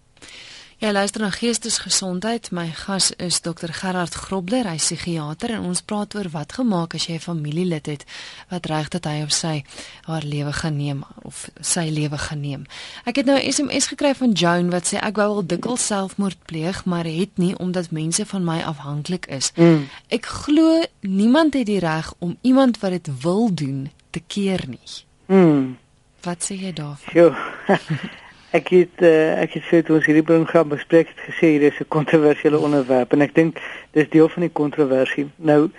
Ja, 0.76 0.92
luister 0.92 1.20
na 1.20 1.30
Geestesgesondheid. 1.30 2.50
My 2.50 2.66
gas 2.66 3.12
is 3.16 3.40
Dr 3.40 3.70
Gerard 3.72 4.14
Grobler, 4.14 4.66
hy 4.66 4.76
psigiater 4.76 5.52
en 5.54 5.68
ons 5.68 5.82
praat 5.86 6.16
oor 6.18 6.26
wat 6.32 6.56
gemaak 6.56 6.96
as 6.98 7.06
jy 7.06 7.14
'n 7.14 7.22
familielid 7.22 7.86
het 7.86 8.04
wat 8.50 8.66
reg 8.66 8.88
dat 8.88 9.04
hy 9.04 9.22
of 9.22 9.30
sy 9.32 9.62
haar 10.02 10.22
lewe 10.22 10.52
gaan 10.52 10.76
neem 10.76 11.04
of 11.22 11.48
sy 11.60 11.86
lewe 11.90 12.18
gaan 12.18 12.40
neem. 12.40 12.66
Ek 13.06 13.16
het 13.16 13.26
nou 13.26 13.38
'n 13.38 13.52
SMS 13.52 13.86
gekry 13.86 14.14
van 14.14 14.32
Joan 14.32 14.70
wat 14.70 14.86
sê 14.90 14.98
ek 14.98 15.16
wou 15.16 15.28
al 15.36 15.46
dikwels 15.46 15.86
selfmoord 15.86 16.38
pleeg, 16.44 16.84
maar 16.84 17.04
het 17.04 17.38
nie 17.38 17.58
omdat 17.58 17.90
mense 17.90 18.26
van 18.26 18.44
my 18.44 18.60
afhanklik 18.62 19.26
is. 19.26 19.52
Mm. 19.56 19.88
Ek 20.08 20.26
glo 20.26 20.82
niemand 21.00 21.54
het 21.54 21.66
die 21.66 21.78
reg 21.78 22.14
om 22.18 22.36
iemand 22.42 22.80
wat 22.80 22.90
dit 22.90 23.22
wil 23.22 23.54
doen 23.54 23.90
te 24.10 24.20
keer 24.26 24.64
nie. 24.66 25.04
Mm. 25.26 25.78
Wat 26.22 26.42
sê 26.42 26.54
jy 26.60 26.72
daarvan? 26.72 27.36
Ek 28.54 28.68
het 28.70 29.00
uh, 29.02 29.34
ek 29.42 29.56
het 29.56 29.64
vir 29.66 29.88
ons 29.96 30.04
hierdie 30.06 30.22
program 30.22 30.68
bespreek 30.70 31.08
het 31.10 31.22
gesê 31.26 31.48
hier 31.56 31.62
is 31.66 31.78
'n 31.82 31.90
kontroversiële 31.90 32.58
onderwerp 32.58 33.12
en 33.12 33.20
ek 33.26 33.34
dink 33.34 33.58
dis 33.90 34.08
deel 34.08 34.28
van 34.28 34.42
die 34.46 34.52
kontroversie. 34.60 35.24
Nou 35.36 35.70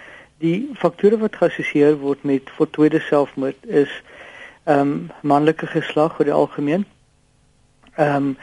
die 0.43 0.71
faktore 0.75 1.17
wat 1.17 1.37
geassosieer 1.39 1.95
word 2.01 2.23
met 2.23 2.49
voltooide 2.57 2.99
selfmoord 2.99 3.55
is 3.65 3.93
ehm 4.65 4.79
um, 4.79 5.11
manlike 5.21 5.67
geslag 5.67 6.19
oor 6.19 6.27
die 6.27 6.35
algemeen. 6.35 6.83
Ehm 7.95 8.15
um, 8.15 8.37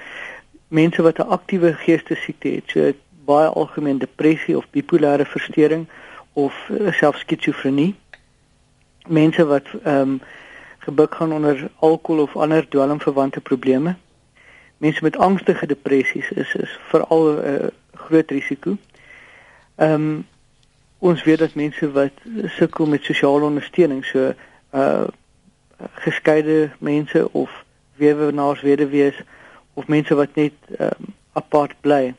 mense 0.69 1.03
wat 1.03 1.19
'n 1.19 1.29
aktiewe 1.37 1.73
geestesiekte 1.75 2.49
het, 2.49 2.65
so 2.67 2.93
baie 3.25 3.49
algemeen 3.49 3.99
depressie 3.99 4.57
of 4.57 4.71
bipolêre 4.71 5.27
verstoring 5.27 5.85
of 6.33 6.55
uh, 6.71 6.93
selfs 6.93 7.21
skizofrenie. 7.21 7.95
Mense 9.09 9.45
wat 9.45 9.69
ehm 9.85 10.01
um, 10.01 10.21
gebuk 10.79 11.15
gaan 11.15 11.33
onder 11.33 11.71
alkohol 11.79 12.23
of 12.23 12.37
ander 12.37 12.69
dwelmverwante 12.69 13.41
probleme 13.41 13.97
mense 14.83 15.03
met 15.03 15.17
angstige 15.17 15.67
depressies 15.67 16.31
is 16.31 16.55
is 16.55 16.79
veral 16.91 17.25
'n 17.31 17.41
uh, 17.53 17.67
groot 18.07 18.31
risiko. 18.31 18.77
Ehm 19.77 19.95
um, 19.95 20.27
ons 20.99 21.23
weet 21.23 21.39
dat 21.39 21.55
mense 21.55 21.91
wat 21.93 22.15
sukkel 22.47 22.87
met 22.87 23.05
sosiale 23.05 23.45
ondersteuning, 23.45 24.05
so 24.05 24.33
uh 24.75 25.07
geskeide 25.95 26.71
mense 26.79 27.33
of 27.33 27.65
weduwenaars 27.97 28.61
weduwees 28.61 29.23
of 29.75 29.87
mense 29.87 30.15
wat 30.15 30.35
net 30.35 30.53
um, 30.79 31.15
apart 31.33 31.75
bly 31.81 32.15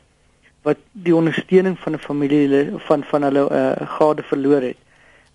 wat 0.61 0.79
die 0.91 1.15
ondersteuning 1.15 1.79
van 1.79 1.93
'n 1.93 1.99
familie 2.07 2.71
van 2.87 3.03
van 3.03 3.21
hulle 3.23 3.43
uh, 3.51 3.87
gade 3.97 4.23
verloor 4.23 4.61
het 4.61 4.77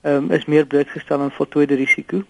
um, 0.03 0.31
is 0.31 0.45
meer 0.45 0.67
blootgestel 0.67 1.21
aan 1.21 1.31
voltooide 1.31 1.75
risiko 1.75 2.23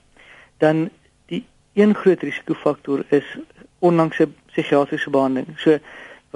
dan 0.57 0.91
die 1.27 1.45
een 1.75 1.95
groot 1.95 2.23
risikofaktor 2.23 3.05
is 3.09 3.39
onlangse 3.79 4.29
psigiatriese 4.59 5.15
behandeling 5.15 5.59
so 5.65 5.79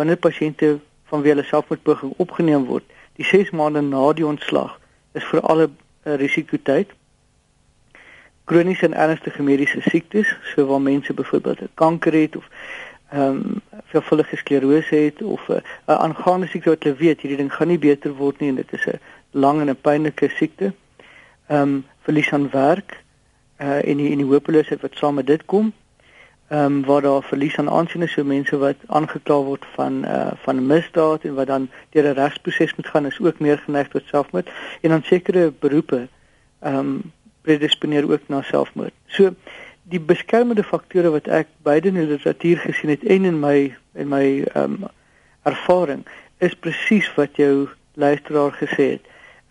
wanneer 0.01 0.23
pasiënte 0.31 0.79
van 1.11 1.23
wie 1.23 1.35
hulle 1.35 1.47
selfmoordpoging 1.51 2.17
opgeneem 2.25 2.67
word 2.71 2.99
die 3.21 3.29
6 3.29 3.53
maande 3.61 3.85
na 3.91 4.09
die 4.17 4.27
ontslag 4.27 4.79
is 5.19 5.29
vir 5.31 5.45
alle 5.53 5.69
uh, 5.69 6.17
risikotyd 6.25 6.95
kroniese 8.45 8.87
en 8.87 8.95
ernstige 8.95 9.43
mediese 9.43 9.81
siektes, 9.81 10.37
so 10.55 10.67
waar 10.67 10.81
mense 10.81 11.15
byvoorbeeld 11.15 11.61
kanker 11.75 12.13
het 12.13 12.37
of 12.37 12.49
ehm 13.11 13.23
um, 13.23 13.61
vervolgde 13.85 14.37
sklerose 14.37 14.95
het 14.95 15.23
of 15.23 15.49
'n 15.49 15.53
uh, 15.53 15.61
aangaande 15.85 16.47
siekte 16.47 16.69
wat 16.69 16.83
hulle 16.83 16.97
weet 16.97 17.21
hierdie 17.21 17.37
ding 17.37 17.53
gaan 17.55 17.69
nie 17.69 17.79
beter 17.79 18.15
word 18.17 18.41
nie 18.41 18.49
en 18.49 18.55
dit 18.55 18.73
is 18.73 18.87
'n 18.87 19.01
lang 19.31 19.61
en 19.61 19.69
'n 19.69 19.81
pynlike 19.81 20.29
siekte. 20.29 20.73
Ehm 21.47 21.61
um, 21.63 21.85
verlies 22.01 22.33
aan 22.33 22.51
werk 22.51 23.01
uh 23.61 23.89
en 23.89 23.97
die 23.97 24.11
en 24.11 24.19
die 24.19 24.27
hopeloosheid 24.27 24.81
wat 24.81 24.97
saam 24.97 25.15
met 25.15 25.27
dit 25.27 25.45
kom. 25.45 25.73
Ehm 26.53 26.65
um, 26.65 26.85
waar 26.85 27.01
daar 27.01 27.23
verlies 27.23 27.57
aan 27.57 27.71
aansien 27.71 28.03
is 28.03 28.13
so 28.13 28.25
mense 28.25 28.57
wat 28.59 28.77
aangekla 28.87 29.37
word 29.43 29.65
van 29.75 29.95
uh 30.05 30.33
van 30.45 30.67
misdaad 30.67 31.23
en 31.25 31.35
wat 31.35 31.47
dan 31.47 31.71
deur 31.91 32.09
'n 32.09 32.19
regsproses 32.19 32.75
moet 32.75 32.87
gaan 32.87 33.07
is 33.07 33.21
ook 33.21 33.39
meer 33.39 33.59
geneig 33.59 33.89
tot 33.89 34.03
selfmoord 34.07 34.51
en 34.81 34.91
dan 34.91 35.03
sekere 35.03 35.53
beroepe 35.59 36.09
ehm 36.61 36.79
um, 36.79 37.13
predisponeer 37.41 38.11
ook 38.11 38.29
na 38.29 38.43
selfmoord. 38.43 38.93
So 39.07 39.35
die 39.83 40.01
beskermende 40.01 40.65
faktore 40.65 41.11
wat 41.11 41.27
ek 41.27 41.49
beide 41.63 41.89
in 41.89 41.95
die 41.95 42.07
literatuur 42.07 42.59
gesien 42.59 42.91
het 42.91 43.05
en 43.05 43.25
in 43.25 43.41
my 43.41 43.77
in 43.95 44.09
my 44.09 44.45
ehm 44.53 44.63
um, 44.65 44.89
ervaring 45.43 46.07
is 46.39 46.55
presies 46.55 47.15
wat 47.15 47.37
jou 47.37 47.69
luisteraar 47.95 48.53
gesê 48.53 48.91
het. 48.91 49.05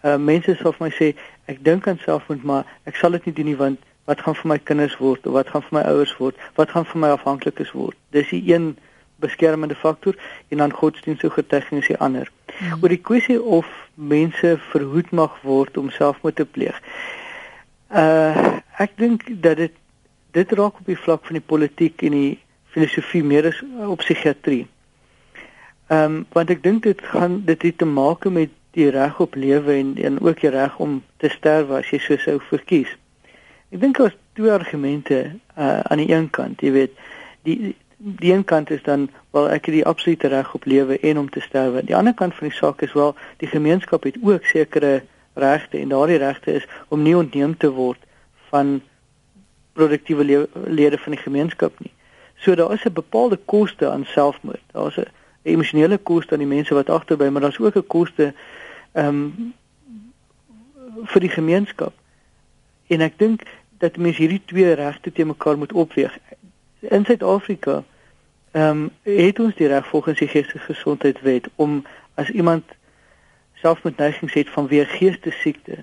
Uh 0.03 0.17
mense 0.17 0.55
sal 0.55 0.77
vir 0.77 0.87
my 0.87 0.93
sê 0.99 1.15
ek 1.45 1.63
dink 1.63 1.87
aan 1.87 1.97
selfmoord 2.05 2.43
maar 2.43 2.65
ek 2.83 2.95
sal 2.95 3.11
dit 3.11 3.25
nie 3.25 3.33
doen 3.33 3.45
nie 3.45 3.61
want 3.65 3.79
wat 4.11 4.21
gaan 4.27 4.35
vir 4.35 4.51
my 4.53 4.59
kinders 4.59 4.97
word 4.99 5.27
of 5.27 5.39
wat 5.39 5.51
gaan 5.55 5.63
vir 5.69 5.79
my 5.79 5.83
ouers 5.95 6.13
word? 6.19 6.39
Wat 6.59 6.71
gaan 6.75 6.87
vir 6.91 7.03
my 7.03 7.11
afhanklikes 7.15 7.71
word? 7.77 7.97
Dis 8.15 8.29
die 8.35 8.43
een 8.51 8.73
beskermende 9.21 9.75
faktor 9.75 10.17
en 10.49 10.57
dan 10.57 10.73
godsdienstige 10.73 11.33
getuienis 11.37 11.87
die 11.87 11.97
ander. 11.97 12.31
Hmm. 12.57 12.81
Oor 12.81 12.91
die 12.91 13.01
kwessie 13.09 13.39
of 13.41 13.69
mense 13.95 14.55
verhoed 14.71 15.11
mag 15.15 15.37
word 15.47 15.77
om 15.77 15.91
selfmoord 15.93 16.41
te 16.41 16.47
pleeg. 16.57 16.81
Uh 17.89 18.59
ek 18.81 18.95
dink 18.97 19.27
dat 19.43 19.59
dit 19.61 19.73
dit 20.33 20.53
raak 20.57 20.79
op 20.79 20.87
die 20.87 20.97
vlak 20.97 21.25
van 21.27 21.37
die 21.37 21.47
politiek 21.53 22.01
en 22.07 22.15
die 22.15 22.39
filosofie 22.73 23.21
meer 23.23 23.49
as 23.51 23.59
op 23.85 23.99
psigiatrie. 24.01 24.63
Ehm 25.91 26.03
um, 26.03 26.25
want 26.33 26.49
ek 26.49 26.63
dink 26.63 26.83
dit 26.87 27.03
gaan 27.13 27.41
dit 27.45 27.67
het 27.67 27.77
te 27.77 27.85
maak 27.85 28.25
met 28.25 28.53
die 28.77 28.89
reg 28.95 29.19
op 29.19 29.35
lewe 29.35 29.75
en 29.75 29.95
en 30.09 30.19
ook 30.23 30.41
die 30.41 30.53
reg 30.55 30.79
om 30.79 31.01
te 31.19 31.29
sterwe 31.29 31.81
as 31.81 31.91
jy 31.91 31.99
so 31.99 32.17
sou 32.25 32.37
verkies. 32.49 32.95
Ek 33.71 33.79
dink 33.79 33.97
daar's 33.97 34.17
twee 34.35 34.51
argumente 34.51 35.39
uh 35.55 35.79
aan 35.79 35.97
die 35.97 36.11
een 36.11 36.29
kant, 36.29 36.61
jy 36.61 36.71
weet, 36.71 36.97
die 37.47 37.75
die 38.01 38.33
een 38.33 38.43
kant 38.43 38.69
is 38.69 38.81
dan 38.83 39.09
wel 39.31 39.49
ek 39.49 39.65
het 39.69 39.75
die 39.75 39.85
absolute 39.85 40.27
reg 40.27 40.53
op 40.57 40.65
lewe 40.65 40.99
en 40.99 41.17
om 41.17 41.29
te 41.29 41.41
sterwe. 41.41 41.83
Die 41.85 41.95
ander 41.95 42.13
kant 42.13 42.35
van 42.35 42.47
die 42.47 42.57
saak 42.57 42.81
is 42.81 42.93
wel 42.93 43.15
die 43.37 43.47
gemeenskap 43.47 44.03
het 44.03 44.17
ook 44.21 44.45
sekere 44.45 45.03
regte 45.33 45.77
en 45.77 45.93
daardie 45.93 46.17
regte 46.17 46.53
is 46.53 46.65
om 46.87 47.01
nie 47.01 47.15
ontneem 47.15 47.57
te 47.57 47.69
word 47.69 48.01
van 48.49 48.81
produktiewe 49.73 50.25
le 50.25 50.47
lede 50.65 50.97
van 50.97 51.15
die 51.15 51.21
gemeenskap 51.21 51.79
nie. 51.79 51.93
So 52.35 52.55
daar 52.55 52.73
is 52.73 52.83
'n 52.85 52.93
bepaalde 52.93 53.39
koste 53.45 53.89
aan 53.89 54.05
selfmoord. 54.05 54.61
Daar's 54.71 54.97
'n 54.97 55.07
emosionele 55.43 55.97
koste 55.97 56.33
aan 56.33 56.43
die 56.43 56.55
mense 56.57 56.73
wat 56.73 56.89
agterby, 56.89 57.29
maar 57.29 57.41
daar's 57.41 57.59
ook 57.59 57.75
'n 57.75 57.87
koste 57.87 58.33
ehm 58.91 59.07
um, 59.07 59.53
vir 61.03 61.21
die 61.21 61.29
gemeenskap. 61.29 61.93
En 62.87 63.01
ek 63.01 63.17
dink 63.17 63.41
dat 63.81 63.97
mense 63.97 64.21
hierdie 64.21 64.41
twee 64.45 64.73
regte 64.77 65.11
te 65.11 65.25
mekaar 65.25 65.57
moet 65.57 65.73
opweeg. 65.73 66.17
In 66.79 67.05
Suid-Afrika 67.05 67.83
ehm 68.51 68.69
um, 68.69 68.89
het 69.07 69.39
ons 69.39 69.55
die 69.55 69.67
reg 69.67 69.87
volgens 69.87 70.19
die 70.19 70.27
geestelike 70.27 70.73
gesondheidswet 70.73 71.47
om 71.55 71.83
as 72.19 72.29
iemand 72.29 72.63
selfmoordneigings 73.61 74.33
het 74.33 74.49
vanweë 74.51 74.85
geestesiekte 74.97 75.77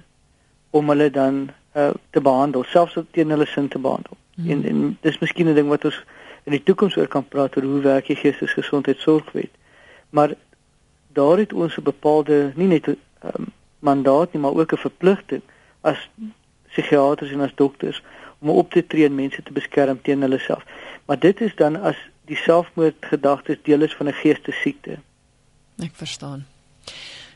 om 0.71 0.90
hulle 0.93 1.11
dan 1.11 1.49
uh, 1.49 1.90
te 2.11 2.21
behandel, 2.21 2.64
selfs 2.69 2.99
teen 3.17 3.33
hulle 3.33 3.47
sin 3.47 3.69
te 3.69 3.78
behandel. 3.78 4.17
Hmm. 4.35 4.50
En, 4.50 4.64
en 4.64 4.99
dis 5.00 5.19
miskien 5.19 5.49
'n 5.49 5.55
ding 5.55 5.69
wat 5.69 5.85
ons 5.85 6.02
in 6.45 6.52
die 6.52 6.62
toekoms 6.62 6.97
oor 6.97 7.09
kan 7.09 7.28
praat 7.28 7.57
oor 7.57 7.64
hoe 7.64 7.81
werk 7.81 8.07
die 8.07 8.17
geestesgesondheidsorgwet. 8.17 9.50
Maar 10.11 10.35
daar 11.12 11.38
het 11.38 11.52
ons 11.52 11.76
'n 11.76 11.83
bepaalde 11.83 12.52
nie 12.55 12.67
net 12.67 12.87
'n 12.87 12.99
um, 13.25 13.47
mandaat 13.78 14.33
nie, 14.33 14.43
maar 14.43 14.55
ook 14.55 14.73
'n 14.73 14.87
verpligting 14.87 15.43
as 15.81 16.11
psigiaters 16.78 17.35
en 17.35 17.40
as 17.47 17.54
dokters 17.54 18.02
om 18.38 18.50
op 18.54 18.70
te 18.70 18.85
tree 18.87 19.06
en 19.06 19.14
mense 19.14 19.42
te 19.42 19.52
beskerm 19.52 19.99
teen 20.02 20.23
hulle 20.23 20.38
self. 20.38 20.62
Maar 21.06 21.18
dit 21.18 21.40
is 21.40 21.54
dan 21.58 21.76
as 21.90 21.99
die 22.30 22.37
selfmoordgedagtes 22.37 23.62
deel 23.66 23.82
is 23.82 23.94
van 23.94 24.08
'n 24.08 24.20
geestesiekte. 24.23 24.99
Ek 25.82 25.94
verstaan. 25.94 26.47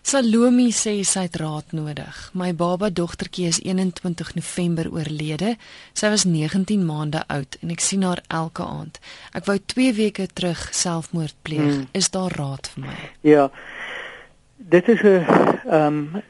Salome 0.03 0.73
sê 0.75 0.97
sy 1.07 1.21
het 1.29 1.37
raad 1.39 1.73
nodig. 1.73 2.31
My 2.35 2.51
baba 2.59 2.91
dogtertjie 2.91 3.47
is 3.47 3.61
21 3.63 4.35
November 4.35 4.91
oorlede. 4.91 5.57
Sy 5.95 6.09
was 6.11 6.25
19 6.25 6.83
maande 6.87 7.23
oud 7.31 7.57
en 7.61 7.71
ek 7.71 7.81
sien 7.81 8.03
haar 8.03 8.23
elke 8.27 8.67
aand. 8.67 8.99
Ek 9.33 9.47
wou 9.47 9.59
2 9.75 9.93
weke 9.95 10.27
terug 10.27 10.69
selfmoord 10.75 11.35
pleeg. 11.43 11.61
Hmm. 11.61 11.87
Is 11.93 12.11
daar 12.11 12.35
raad 12.35 12.73
vir 12.75 12.83
my? 12.83 12.97
Ja. 13.21 13.51
Dit 14.69 14.89
is 14.89 15.03
'n 15.03 15.25
ehm 15.67 15.87
um, 15.87 16.23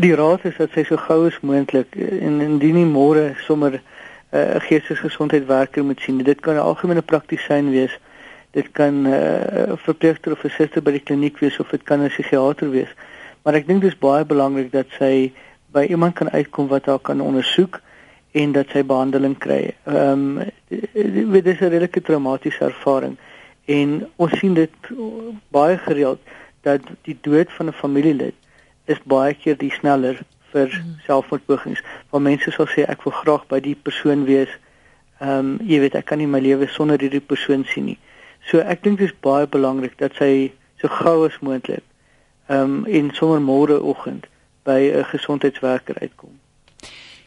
die 0.00 0.14
raad 0.14 0.44
is 0.44 0.56
dat 0.56 0.70
sy 0.70 0.84
so 0.84 0.96
gou 0.96 1.26
as 1.26 1.40
moontlik 1.40 1.94
en 1.96 2.40
indien 2.40 2.74
nie 2.74 2.86
môre 2.86 3.34
sommer 3.46 3.72
eh, 3.74 4.40
'n 4.40 4.56
uh, 4.56 4.60
geestesgesondheidwerker 4.60 5.84
moet 5.84 6.00
sien. 6.00 6.18
Dit 6.18 6.40
kan 6.40 6.54
'n 6.54 6.58
algemene 6.58 7.02
praktisyn 7.02 7.70
wees 7.70 7.98
dit 8.50 8.68
kan 8.72 9.02
'n 9.02 9.06
uh, 9.06 9.72
verpleegster 9.76 10.32
of 10.32 10.44
'n 10.44 10.48
suster 10.48 10.82
by 10.82 10.90
die 10.90 11.02
kliniek 11.08 11.38
wees 11.38 11.58
of 11.58 11.70
dit 11.70 11.82
kan 11.82 12.00
'n 12.00 12.08
psigiater 12.08 12.70
wees. 12.70 12.92
Maar 13.42 13.54
ek 13.54 13.66
dink 13.66 13.80
dit 13.80 13.92
is 13.92 13.98
baie 13.98 14.24
belangrik 14.24 14.72
dat 14.72 14.86
sy 14.98 15.32
by 15.72 15.86
iemand 15.88 16.14
kan 16.14 16.30
uitkom 16.30 16.68
wat 16.68 16.86
haar 16.86 16.98
kan 16.98 17.20
ondersoek 17.20 17.80
en 18.32 18.52
dat 18.52 18.66
sy 18.68 18.84
behandeling 18.84 19.38
kry. 19.38 19.74
Ehm 19.84 20.38
um, 20.38 20.50
dit 21.32 21.46
is 21.46 21.60
'n 21.60 21.68
redelike 21.68 22.00
traumatiese 22.02 22.64
ervaring 22.64 23.16
en 23.64 24.06
ons 24.16 24.38
sien 24.38 24.54
dit 24.54 24.70
baie 25.48 25.78
gereeld 25.78 26.20
dat 26.64 26.80
die 27.08 27.16
dood 27.20 27.52
van 27.52 27.68
'n 27.68 27.80
familielid 27.80 28.34
is 28.84 29.00
baie 29.04 29.34
keer 29.34 29.56
die 29.56 29.72
sneller 29.72 30.20
vir 30.52 30.68
mm. 30.68 30.98
selfmoordpogings. 31.06 31.82
Waar 32.10 32.22
mense 32.22 32.50
sal 32.50 32.68
sê 32.72 32.84
ek 32.88 33.04
wil 33.06 33.16
graag 33.22 33.46
by 33.52 33.60
die 33.60 33.76
persoon 33.76 34.24
wees. 34.24 34.52
Ehm 35.20 35.38
um, 35.38 35.56
jy 35.62 35.80
weet 35.84 35.96
ek 36.00 36.06
kan 36.10 36.18
nie 36.18 36.30
my 36.30 36.40
lewe 36.40 36.68
sonder 36.68 37.00
hierdie 37.00 37.24
persoon 37.32 37.64
sien 37.72 37.84
nie. 37.92 37.98
So 38.50 38.60
ek 38.60 38.82
dink 38.84 38.98
dit 38.98 39.08
is 39.08 39.20
baie 39.24 39.46
belangrik 39.46 39.98
dat 39.98 40.16
sy 40.20 40.52
so 40.82 40.88
gou 40.88 41.26
as 41.26 41.40
moontlik 41.40 41.84
ehm 42.48 42.60
um, 42.60 42.86
in 42.86 43.10
sommer 43.16 43.40
môre 43.40 43.80
oggend 43.80 44.26
by 44.64 44.80
'n 44.92 45.04
gesondheidswerker 45.04 45.96
uitkom. 46.00 46.40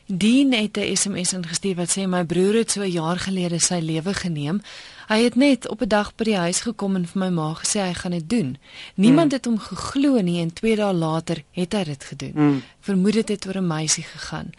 Dien 0.06 0.54
het 0.54 0.78
'n 0.78 0.96
SMS 0.96 1.34
ingestuur 1.34 1.76
wat 1.76 1.98
sê 1.98 2.08
my 2.08 2.24
broer 2.24 2.54
het 2.54 2.72
so 2.72 2.82
'n 2.82 2.92
jaar 2.92 3.18
gelede 3.18 3.60
sy 3.60 3.80
lewe 3.82 4.14
geneem. 4.14 4.62
Hy 5.08 5.24
het 5.24 5.36
net 5.36 5.68
op 5.68 5.82
'n 5.82 5.88
dag 5.88 6.16
by 6.16 6.24
die 6.24 6.38
huis 6.38 6.62
gekom 6.62 6.96
en 6.96 7.06
vir 7.08 7.20
my 7.20 7.30
ma 7.30 7.54
gesê 7.54 7.80
hy 7.80 7.94
gaan 7.94 8.12
dit 8.12 8.30
doen. 8.30 8.58
Niemand 8.96 9.32
hmm. 9.32 9.38
het 9.38 9.46
hom 9.46 9.60
geglo 9.60 10.22
nie 10.22 10.42
en 10.42 10.54
2 10.54 10.76
dae 10.76 10.94
later 10.94 11.44
het 11.52 11.74
hy 11.74 11.84
dit 11.84 12.04
gedoen. 12.04 12.32
Hmm. 12.34 12.64
Vermoed 12.80 13.14
dit 13.14 13.30
het 13.30 13.48
oor 13.48 13.58
'n 13.58 13.68
meisie 13.68 14.04
gegaan. 14.04 14.52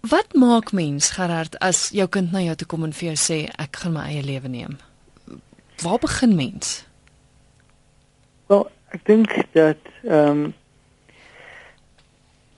Wat 0.00 0.34
maak 0.34 0.72
mens 0.72 1.10
Gerard 1.10 1.58
as 1.58 1.88
jou 1.88 2.08
kind 2.08 2.32
na 2.32 2.40
jou 2.40 2.54
toe 2.54 2.66
kom 2.66 2.84
en 2.84 2.92
vir 2.92 3.14
jou 3.14 3.16
sê 3.16 3.48
ek 3.56 3.76
gaan 3.76 3.92
my 3.92 4.04
eie 4.04 4.22
lewe 4.22 4.48
neem? 4.48 4.78
Waar 5.82 5.98
begin 5.98 6.34
mens? 6.34 6.84
Wel, 8.46 8.70
ek 8.88 9.06
dink 9.06 9.32
dat 9.52 9.78
ehm 10.02 10.28
um, 10.28 10.54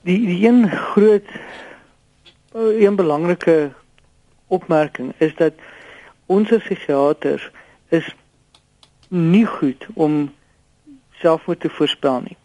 die 0.03 0.27
die 0.27 0.49
een 0.49 0.71
groot 0.71 1.29
een 2.53 2.97
belangrike 2.97 3.73
opmerking 4.47 5.13
is 5.19 5.35
dat 5.35 5.53
ons 6.27 6.49
psigiaters 6.49 7.51
is 7.89 8.15
nie 9.09 9.47
goed 9.47 9.87
om 9.95 10.35
selfmoord 11.21 11.61
te 11.61 11.69
voorspel 11.69 12.21
nie. 12.21 12.37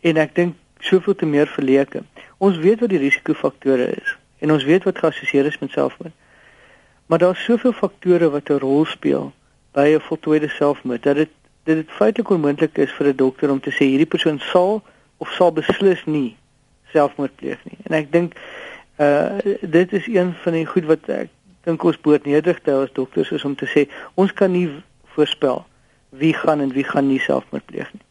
En 0.00 0.16
ek 0.16 0.34
dink 0.34 0.54
soveel 0.78 1.14
te 1.14 1.26
meer 1.26 1.46
verleke. 1.46 2.02
Ons 2.38 2.58
weet 2.58 2.80
wat 2.80 2.92
die 2.92 3.02
risikofaktore 3.02 3.90
is 3.96 4.16
en 4.38 4.52
ons 4.52 4.64
weet 4.64 4.84
wat 4.84 4.98
geassosieer 4.98 5.46
is 5.46 5.58
met 5.58 5.70
selfmoord. 5.70 6.14
Maar 7.06 7.18
daar's 7.18 7.44
soveel 7.44 7.72
faktore 7.72 8.30
wat 8.30 8.50
'n 8.50 8.58
rol 8.58 8.84
speel 8.84 9.32
by 9.72 9.86
'n 9.94 10.00
voltooide 10.00 10.48
selfmoord 10.48 11.02
dat 11.02 11.16
dit 11.16 11.30
dit 11.66 11.76
dit 11.76 11.90
feitelik 11.90 12.30
onmoontlik 12.30 12.78
is 12.78 12.92
vir 12.92 13.06
'n 13.06 13.16
dokter 13.16 13.50
om 13.50 13.60
te 13.60 13.70
sê 13.70 13.84
hierdie 13.90 14.12
persoon 14.14 14.38
sal 14.38 14.82
of 15.16 15.32
sal 15.32 15.52
beslis 15.52 16.04
nie 16.04 16.36
selfmoord 16.92 17.36
pleeg 17.36 17.64
nie. 17.64 17.78
En 17.82 17.96
ek 17.96 18.12
dink 18.12 18.34
uh 18.96 19.38
dit 19.60 19.92
is 19.92 20.06
een 20.06 20.34
van 20.42 20.52
die 20.52 20.66
goed 20.66 20.84
wat 20.84 21.08
ek 21.08 21.28
dink 21.66 21.84
ons 21.84 21.98
behoort 22.00 22.26
nederig 22.28 22.60
te 22.62 22.74
as 22.74 22.92
dokters 22.94 23.32
is 23.34 23.44
om 23.44 23.56
te 23.58 23.66
sê 23.70 23.86
ons 24.14 24.32
kan 24.32 24.52
nie 24.54 24.68
voorspel 25.16 25.64
wie 26.22 26.34
gaan 26.34 26.62
en 26.64 26.72
wie 26.72 26.84
gaan 26.86 27.08
nie 27.10 27.20
selfmoord 27.20 27.66
pleeg 27.66 27.90
nie. 27.92 28.04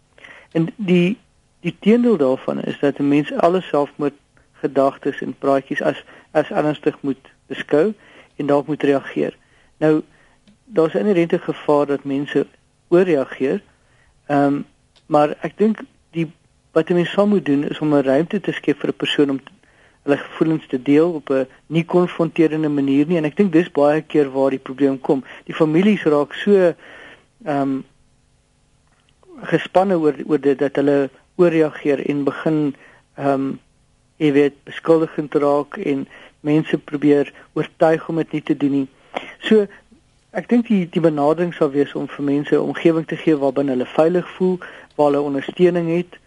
En 0.59 0.67
die 0.75 1.17
die 1.65 1.74
teendeel 1.81 2.17
daarvan 2.21 2.62
is 2.62 2.77
dat 2.79 3.00
'n 3.00 3.07
mens 3.07 3.31
alle 3.33 3.62
selfmoord 3.62 4.13
gedagtes 4.62 5.21
en 5.21 5.38
praatjies 5.39 5.81
as 5.81 6.03
as 6.31 6.50
ernstig 6.50 6.97
moet 7.01 7.31
beskou 7.47 7.93
en 8.35 8.45
daarop 8.45 8.67
moet 8.67 8.83
reageer. 8.83 9.38
Nou 9.77 10.03
daar's 10.65 10.93
'n 10.93 11.03
inherente 11.05 11.39
gevaar 11.39 11.85
dat 11.85 12.03
mense 12.03 12.47
ooreageer. 12.88 13.62
Ehm 14.27 14.45
um, 14.45 14.65
maar 15.05 15.35
ek 15.41 15.57
dink 15.57 15.79
die 16.12 16.31
wat 16.71 16.89
'n 16.89 16.93
mens 16.93 17.12
sou 17.12 17.27
moet 17.27 17.45
doen 17.45 17.69
is 17.69 17.79
om 17.79 17.93
'n 17.93 18.03
ruimte 18.03 18.39
te 18.39 18.51
skep 18.51 18.79
vir 18.79 18.89
'n 18.89 19.01
persoon 19.03 19.29
om 19.29 19.39
hulle 20.05 20.17
gevoelens 20.21 20.67
te 20.69 20.81
deel 20.81 21.13
op 21.19 21.29
'n 21.29 21.47
nie 21.67 21.85
konfronterende 21.85 22.69
manier 22.69 23.07
nie 23.07 23.17
en 23.17 23.25
ek 23.25 23.38
dink 23.38 23.51
dis 23.51 23.71
baie 23.71 24.01
keer 24.01 24.31
waar 24.31 24.50
die 24.50 24.65
probleem 24.67 25.01
kom. 25.01 25.24
Die 25.45 25.55
families 25.55 26.03
raak 26.03 26.33
so 26.33 26.53
ehm 26.53 26.75
um, 27.45 27.83
gespanne 29.43 29.97
oor 29.97 30.15
oor 30.25 30.39
dit 30.39 30.59
dat 30.59 30.75
hulle 30.75 31.09
ooreageer 31.35 32.05
en 32.09 32.24
begin 32.24 32.75
ehm 33.17 33.31
um, 33.31 33.59
jy 34.17 34.31
weet 34.31 34.53
beskuldigend 34.63 35.33
raak 35.33 35.77
en 35.77 36.07
mense 36.39 36.77
probeer 36.77 37.33
oortuig 37.53 38.09
om 38.09 38.15
dit 38.15 38.31
nie 38.31 38.41
te 38.41 38.57
doen 38.57 38.71
nie. 38.71 38.88
So 39.39 39.67
ek 40.31 40.50
dink 40.50 40.67
die 40.67 40.85
die 40.91 41.03
benadering 41.03 41.53
sal 41.53 41.71
wees 41.71 41.93
om 41.95 42.07
vir 42.07 42.24
mense 42.24 42.55
'n 42.55 42.67
omgewing 42.69 43.07
te 43.07 43.17
gee 43.17 43.35
waarbinne 43.35 43.71
hulle 43.71 43.85
veilig 43.85 44.29
voel, 44.38 44.59
waar 44.95 45.12
hulle 45.12 45.21
ondersteuning 45.21 45.89
het. 45.95 46.19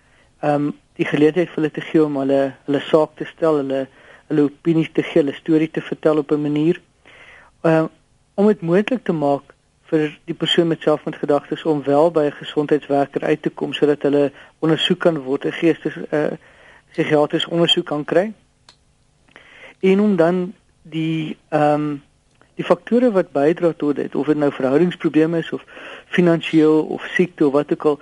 Ehm 0.42 0.54
um, 0.54 0.76
die 0.98 1.06
geleentheid 1.06 1.50
vir 1.52 1.62
hulle 1.62 1.74
te 1.74 1.84
gee 1.90 2.02
om 2.04 2.16
hulle 2.20 2.40
hulle 2.66 2.80
saak 2.88 3.14
te 3.18 3.26
stel, 3.28 3.62
hulle 3.62 3.86
hulle 4.28 4.48
opinies 4.50 4.90
te 4.92 5.02
gee, 5.06 5.22
hulle 5.22 5.36
storie 5.36 5.70
te 5.70 5.80
vertel 5.80 6.18
op 6.24 6.32
'n 6.32 6.42
manier 6.42 6.80
uh, 7.64 7.86
om 8.34 8.46
dit 8.46 8.60
moontlik 8.60 9.04
te 9.04 9.12
maak 9.12 9.54
vir 9.88 10.10
die 10.28 10.36
persoon 10.36 10.68
met 10.68 10.82
selfmoordgedagtes 10.84 11.64
om 11.64 11.82
wel 11.82 12.10
by 12.10 12.24
'n 12.28 12.40
gesondheidswerker 12.42 13.22
uit 13.24 13.42
te 13.42 13.50
kom 13.50 13.72
sodat 13.72 14.02
hulle 14.02 14.32
ondersoek 14.58 14.98
kan 14.98 15.18
word, 15.18 15.44
'n 15.44 15.52
geestes 15.52 15.96
uh, 16.10 16.36
psigiatriese 16.90 17.50
ondersoek 17.50 17.86
kan 17.86 18.04
kry. 18.04 18.32
En 19.80 20.00
om 20.00 20.16
dan 20.16 20.52
die 20.82 21.36
ehm 21.48 21.74
um, 21.74 22.02
die 22.58 22.66
faktore 22.66 23.12
wat 23.14 23.30
bydra 23.32 23.72
tot 23.76 23.96
dit 23.96 24.14
of 24.14 24.26
dit 24.26 24.36
nou 24.36 24.50
verhoudingsprobleme 24.52 25.38
is 25.38 25.52
of 25.52 25.62
finansiëel 26.06 26.80
of 26.82 27.04
siekte 27.14 27.46
of 27.46 27.52
wat 27.52 27.72
ook 27.72 27.84
al 27.84 28.00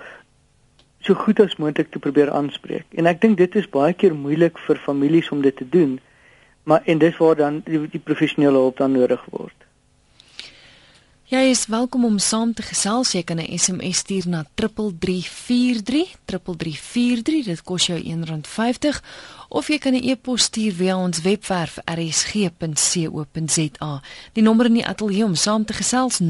so 1.07 1.15
goed 1.15 1.39
as 1.39 1.55
moontlik 1.61 1.91
te 1.91 1.99
probeer 2.03 2.31
aanspreek. 2.35 2.85
En 2.99 3.07
ek 3.09 3.21
dink 3.23 3.37
dit 3.39 3.55
is 3.55 3.69
baie 3.71 3.95
keer 3.95 4.15
moeilik 4.15 4.59
vir 4.67 4.81
families 4.83 5.31
om 5.31 5.41
dit 5.45 5.55
te 5.55 5.67
doen. 5.69 5.97
Maar 6.67 6.83
en 6.85 6.99
dis 6.99 7.17
waar 7.17 7.39
dan 7.39 7.61
die, 7.65 7.79
die 7.93 8.03
professionele 8.03 8.59
hulp 8.67 8.81
dan 8.83 8.91
nodig 8.91 9.23
word. 9.31 9.66
Jy 11.27 11.51
is 11.51 11.65
welkom 11.67 12.05
om 12.07 12.21
saam 12.23 12.53
te 12.55 12.63
gesels. 12.63 13.11
Jy 13.11 13.19
kan 13.27 13.35
'n 13.37 13.59
SMS 13.59 13.97
stuur 13.97 14.27
na 14.27 14.45
3343 14.55 16.15
3343. 16.25 17.45
Dit 17.45 17.63
kos 17.63 17.85
jou 17.85 17.99
R1.50 17.99 19.01
of 19.49 19.67
jy 19.67 19.77
kan 19.77 19.93
'n 19.93 20.03
e-pos 20.03 20.41
stuur 20.41 20.71
via 20.71 20.97
ons 20.97 21.21
webwerf 21.21 21.77
rsg.co.za. 21.83 24.01
Die 24.33 24.43
nommer 24.43 24.65
in 24.65 24.73
die 24.73 24.87
ateljee 24.87 25.23
om 25.23 25.35
saam 25.35 25.65
te 25.65 25.73
gesels 25.73 26.19
0891104553. 26.21 26.27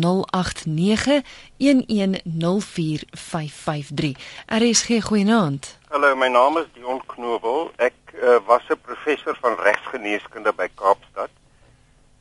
RSG 4.47 5.03
goeienaand. 5.03 5.77
Hallo, 5.89 6.15
my 6.15 6.27
naam 6.27 6.57
is 6.57 6.65
Dion 6.73 7.01
Knobel. 7.05 7.71
Ek 7.75 7.93
uh, 8.13 8.39
was 8.47 8.61
'n 8.69 8.79
professor 8.81 9.37
van 9.41 9.55
regsgeneeskunde 9.61 10.53
by 10.53 10.67
Kaapstad. 10.73 11.29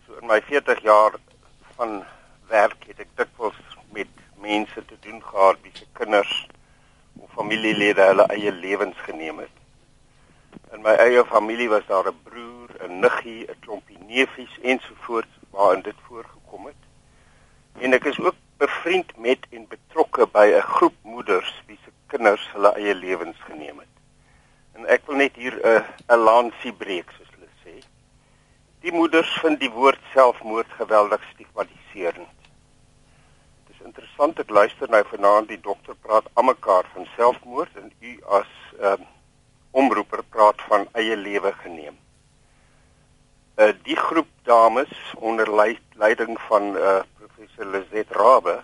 So 0.07 0.13
in 0.21 0.27
my 0.27 0.43
40 0.43 0.83
jaar 0.83 1.13
van 1.77 2.05
werk 2.49 2.85
het 2.87 3.01
ek 3.01 3.13
dikwels 3.15 3.59
met 3.93 4.11
mense 4.41 4.85
te 4.85 4.97
doen 5.01 5.23
gehad 5.23 5.57
wie 5.63 5.73
se 5.75 5.87
kinders 5.93 6.47
of 7.19 7.31
familielede 7.33 8.03
hulle 8.11 8.27
eie 8.35 8.53
lewens 8.53 8.99
geneem 9.09 9.39
het. 9.39 9.57
In 10.75 10.83
my 10.83 10.95
eie 11.01 11.25
familie 11.25 11.69
was 11.69 11.87
daar 11.87 12.09
'n 12.09 12.23
broer, 12.23 12.71
'n 12.81 13.01
niggie, 13.01 13.47
'n 13.51 13.61
klompie 13.61 13.99
neefies 13.99 14.59
ensovoorts 14.63 15.35
waarin 15.51 15.83
dit 15.83 15.99
voorgekom 16.09 16.67
het. 16.67 16.83
En 17.79 17.93
ek 17.93 18.05
is 18.05 18.21
ook 18.21 18.35
bevriend 18.57 19.17
met 19.17 19.47
en 19.51 19.69
betrokke 19.69 20.27
by 20.27 20.47
'n 20.55 20.61
groep 20.61 20.95
moeders 21.03 21.63
wie 21.67 21.79
se 21.85 21.91
kinders 22.07 22.49
hulle 22.53 22.73
eie 22.75 22.95
lewens 22.95 23.37
geneem 23.49 23.79
het. 23.79 23.95
En 24.73 24.87
ek 24.87 25.07
wil 25.07 25.17
net 25.17 25.35
hier 25.37 25.57
'n 25.63 25.85
'n 26.09 26.25
lansie 26.29 26.73
breek 26.73 27.11
soos 27.11 27.31
hulle 27.35 27.53
sê. 27.65 27.85
Die 28.81 28.93
moeders 28.93 29.33
vind 29.41 29.61
die 29.61 29.71
woord 29.71 30.01
selfmoord 30.13 30.71
geweldig 30.73 31.23
stigmatiserend 31.35 32.29
interessant 33.87 34.41
ek 34.43 34.51
luister 34.51 34.91
nou 34.91 35.03
vanaand 35.11 35.51
die 35.53 35.61
dokter 35.63 35.95
praat 36.03 36.27
almekaar 36.41 36.89
van 36.95 37.07
selfmoord 37.15 37.77
en 37.83 37.93
u 38.01 38.17
as 38.39 38.51
ehm 38.81 39.05
uh, 39.05 39.13
omroeper 39.77 40.23
praat 40.33 40.63
van 40.71 40.87
eie 41.01 41.17
lewe 41.21 41.51
geneem. 41.63 41.97
Uh 43.61 43.73
die 43.89 43.97
groep 43.97 44.31
dames 44.49 44.93
onder 45.31 45.51
leiding 46.03 46.39
van 46.49 46.71
uh 46.77 47.03
professor 47.19 47.69
Lizet 47.75 48.15
Rabbe 48.17 48.57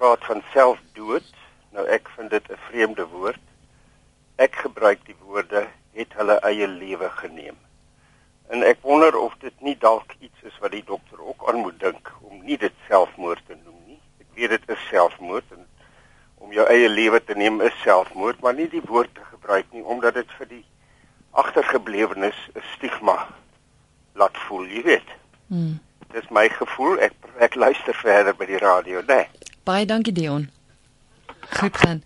praat 0.00 0.24
van 0.30 0.42
selfdood. 0.54 1.28
Nou 1.76 1.84
ek 1.98 2.08
vind 2.16 2.30
dit 2.36 2.50
'n 2.50 2.62
vreemde 2.68 3.06
woord. 3.16 3.44
Ek 4.36 4.56
gebruik 4.64 5.04
die 5.06 5.18
woorde 5.26 5.66
het 5.92 6.16
hulle 6.18 6.40
eie 6.50 6.68
lewe 6.68 7.10
geneem. 7.22 7.58
En 8.48 8.62
ek 8.62 8.80
wonder 8.82 9.16
of 9.16 9.36
dit 9.44 9.60
nie 9.60 9.76
dalk 9.78 10.16
iets 10.18 10.42
is 10.42 10.58
wat 10.58 10.72
die 10.72 10.84
dokter 10.84 11.20
ook 11.20 11.48
aan 11.48 11.60
moet 11.66 11.80
dink 11.80 12.14
om 12.20 12.40
nie 12.44 12.56
dit 12.56 12.72
selfmoord 12.88 13.44
te 13.46 13.54
noem 13.54 13.69
weet 14.40 14.50
dit 14.50 14.76
is 14.76 14.88
selfmoord 14.88 15.44
en 15.50 15.66
om 16.40 16.52
jou 16.52 16.66
eie 16.72 16.88
lewe 16.88 17.20
te 17.24 17.34
neem 17.36 17.60
is 17.60 17.76
selfmoord, 17.82 18.40
maar 18.40 18.54
nie 18.54 18.68
die 18.68 18.84
woord 18.84 19.14
te 19.14 19.24
gebruik 19.30 19.66
nie 19.72 19.84
omdat 19.84 20.14
dit 20.14 20.30
vir 20.38 20.48
die 20.48 20.64
agtergeblewenes 21.30 22.38
'n 22.54 22.62
stigma 22.76 23.28
laat 24.12 24.36
voel, 24.46 24.66
jy 24.66 24.82
weet. 24.82 25.08
Hmm. 25.46 25.78
Dis 26.12 26.28
my 26.30 26.48
gevoel. 26.48 26.98
Ek 26.98 27.12
ek 27.38 27.54
luister 27.54 27.94
verder 27.94 28.34
by 28.34 28.46
die 28.46 28.58
radio, 28.58 29.00
né? 29.00 29.06
Nee. 29.06 29.28
Baie 29.64 29.86
dankie 29.86 30.12
Dion. 30.12 30.50
Goed 31.60 31.76
gaan. 31.76 32.02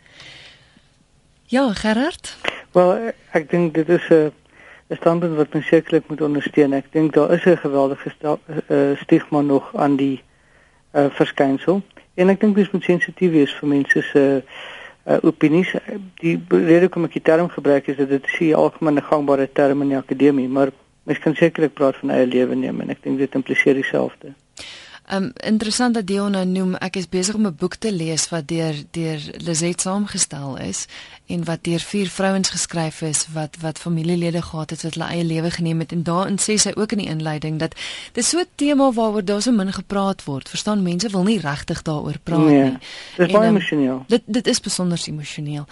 Ja, 1.47 1.73
Gerard. 1.73 2.37
Wel, 2.73 3.13
ek 3.31 3.51
dink 3.51 3.75
dit 3.75 3.89
is 3.89 4.09
'n 4.11 4.33
'n 4.89 4.97
standpunt 4.97 5.37
wat 5.37 5.53
mens 5.53 5.67
sekerlik 5.67 6.09
moet 6.09 6.21
ondersteun. 6.21 6.73
Ek 6.73 6.93
dink 6.93 7.13
daar 7.13 7.31
is 7.33 7.45
'n 7.45 7.57
geweldige 7.57 8.13
uh, 8.69 8.97
stigma 9.01 9.41
nog 9.41 9.77
aan 9.77 9.97
die 9.97 10.23
uh, 10.93 11.07
verskynsel. 11.11 11.83
En 12.15 12.29
ek 12.29 12.41
dink 12.41 12.57
mens 12.57 12.71
moet 12.71 12.87
sensitief 12.87 13.31
wees 13.31 13.53
vir 13.59 13.69
mense 13.69 14.03
se 14.11 14.25
uh, 14.43 15.19
opinies. 15.23 15.73
Die 16.23 16.37
rede 16.49 16.87
hoekom 16.87 17.09
ek 17.09 17.19
die 17.19 17.27
term 17.27 17.51
gebruik 17.51 17.91
is 17.91 17.99
dat 17.99 18.09
dit 18.09 18.29
algemeen 18.55 19.01
'n 19.01 19.09
gangbare 19.11 19.49
term 19.53 19.83
in 19.83 19.89
die 19.89 19.99
akademie, 19.99 20.49
maar 20.49 20.71
mens 21.05 21.19
kan 21.19 21.35
sekerlik 21.35 21.75
praat 21.75 21.97
van 21.97 22.11
eie 22.11 22.27
lewe 22.27 22.55
neem 22.55 22.81
en 22.81 22.91
ek 22.91 23.03
dink 23.03 23.19
dit 23.19 23.35
impliseer 23.35 23.75
dieselfde. 23.75 24.33
Um 25.13 25.33
interessant 25.35 25.95
dat 25.95 26.07
Dion 26.07 26.33
nou 26.33 26.45
noem 26.49 26.77
ek 26.81 26.97
is 26.97 27.09
besig 27.09 27.35
om 27.35 27.47
'n 27.47 27.55
boek 27.55 27.75
te 27.77 27.93
lees 27.93 28.29
wat 28.29 28.49
deur 28.49 28.75
deur 28.91 29.21
Lizet 29.37 29.81
saamgestel 29.81 30.57
is 30.57 30.87
en 31.27 31.45
wat 31.45 31.65
deur 31.65 31.79
vier 31.81 32.09
vrouens 32.09 32.49
geskryf 32.49 33.03
is 33.03 33.27
wat 33.33 33.57
wat 33.61 33.79
familielede 33.79 34.43
gehad 34.43 34.71
het 34.71 34.83
wat 34.83 34.95
hulle 34.95 35.09
eie 35.09 35.25
lewe 35.25 35.51
geneem 35.51 35.79
het 35.79 35.93
en 35.93 36.03
daarin 36.03 36.39
sê 36.39 36.57
sy 36.57 36.73
ook 36.75 36.93
in 36.93 36.99
die 36.99 37.09
inleiding 37.09 37.59
dat 37.59 37.75
dis 38.13 38.29
so 38.29 38.39
'n 38.39 38.49
tema 38.55 38.93
waaroor 38.93 39.25
daar 39.25 39.43
so 39.43 39.53
min 39.53 39.73
gepraat 39.73 40.25
word. 40.25 40.49
Verstaan 40.49 40.83
mense 40.83 41.09
wil 41.09 41.23
nie 41.23 41.39
regtig 41.39 41.83
daaroor 41.83 42.19
praat 42.23 42.47
nee, 42.47 42.65
nie. 42.65 42.79
Dis 43.17 43.33
baie 43.33 43.49
um, 43.49 43.57
emosioneel. 43.57 44.05
Dit 44.09 44.23
dit 44.27 44.47
is 44.47 44.61
besonder 44.61 45.01
emosioneel. 45.07 45.67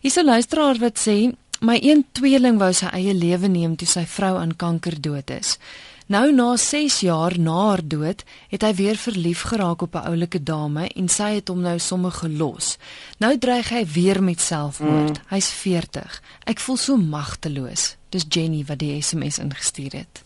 Hier's 0.00 0.16
'n 0.16 0.24
luisteraar 0.24 0.78
wat 0.78 0.98
sê 1.08 1.34
my 1.60 1.78
een 1.82 2.04
tweeling 2.12 2.58
wou 2.58 2.72
sy 2.72 2.86
eie 2.86 3.14
lewe 3.14 3.48
neem 3.48 3.76
toe 3.76 3.88
sy 3.88 4.04
vrou 4.06 4.36
aan 4.36 4.56
kanker 4.56 5.00
dood 5.00 5.30
is. 5.30 5.58
Nou 6.06 6.32
na 6.32 6.56
6 6.56 7.00
jaar 7.00 7.34
na 7.38 7.54
haar 7.68 7.80
dood, 7.82 8.22
het 8.48 8.62
hy 8.62 8.74
weer 8.78 8.96
verlief 8.96 9.40
geraak 9.50 9.82
op 9.82 9.94
'n 9.94 10.06
oulike 10.06 10.42
dame 10.42 10.88
en 10.88 11.08
sy 11.08 11.34
het 11.34 11.48
hom 11.48 11.60
nou 11.60 11.78
sommer 11.78 12.10
gelos. 12.10 12.78
Nou 13.18 13.38
dreig 13.38 13.68
hy 13.68 13.86
weer 13.86 14.22
met 14.22 14.40
selfmoord. 14.40 15.18
Mm. 15.18 15.24
Hy's 15.28 15.50
40. 15.50 16.22
Ek 16.44 16.60
voel 16.60 16.76
so 16.76 16.96
magteloos. 16.96 17.96
Dis 18.08 18.26
Jenny 18.28 18.64
wat 18.66 18.78
die 18.78 19.02
SMS 19.02 19.38
ingestuur 19.38 19.92
het. 19.92 20.22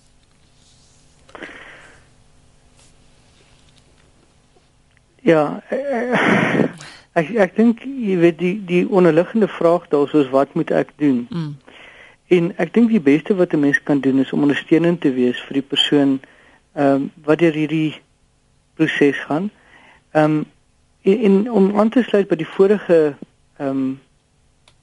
Ja, 5.23 5.63
ek 7.21 7.31
ek 7.31 7.57
dink 7.57 7.81
jy 7.85 8.17
weet 8.17 8.39
die 8.39 8.65
die 8.65 8.89
onderliggende 8.89 9.49
vraag 9.49 9.89
daar 9.89 10.15
is 10.15 10.29
wat 10.29 10.55
moet 10.55 10.71
ek 10.71 10.93
doen? 10.97 11.27
Mm. 11.31 11.57
En 12.31 12.53
ek 12.63 12.75
dink 12.75 12.93
die 12.93 13.03
beste 13.03 13.35
wat 13.35 13.53
'n 13.53 13.61
mens 13.61 13.83
kan 13.83 14.01
doen 14.01 14.19
is 14.19 14.33
om 14.33 14.43
ondersteunend 14.47 15.01
te 15.01 15.13
wees 15.13 15.41
vir 15.47 15.61
die 15.61 15.69
persoon 15.73 16.21
ehm 16.73 16.95
um, 16.95 17.11
wat 17.25 17.39
deur 17.39 17.53
hierdie 17.53 18.01
proses 18.75 19.19
gaan. 19.27 19.51
Ehm 20.13 20.25
um, 20.25 20.45
en, 21.03 21.19
en 21.27 21.51
om 21.51 21.79
aan 21.79 21.89
te 21.89 22.03
sluit 22.03 22.29
by 22.29 22.37
die 22.37 22.53
vorige 22.57 23.17
ehm 23.57 23.69
um, 23.69 24.01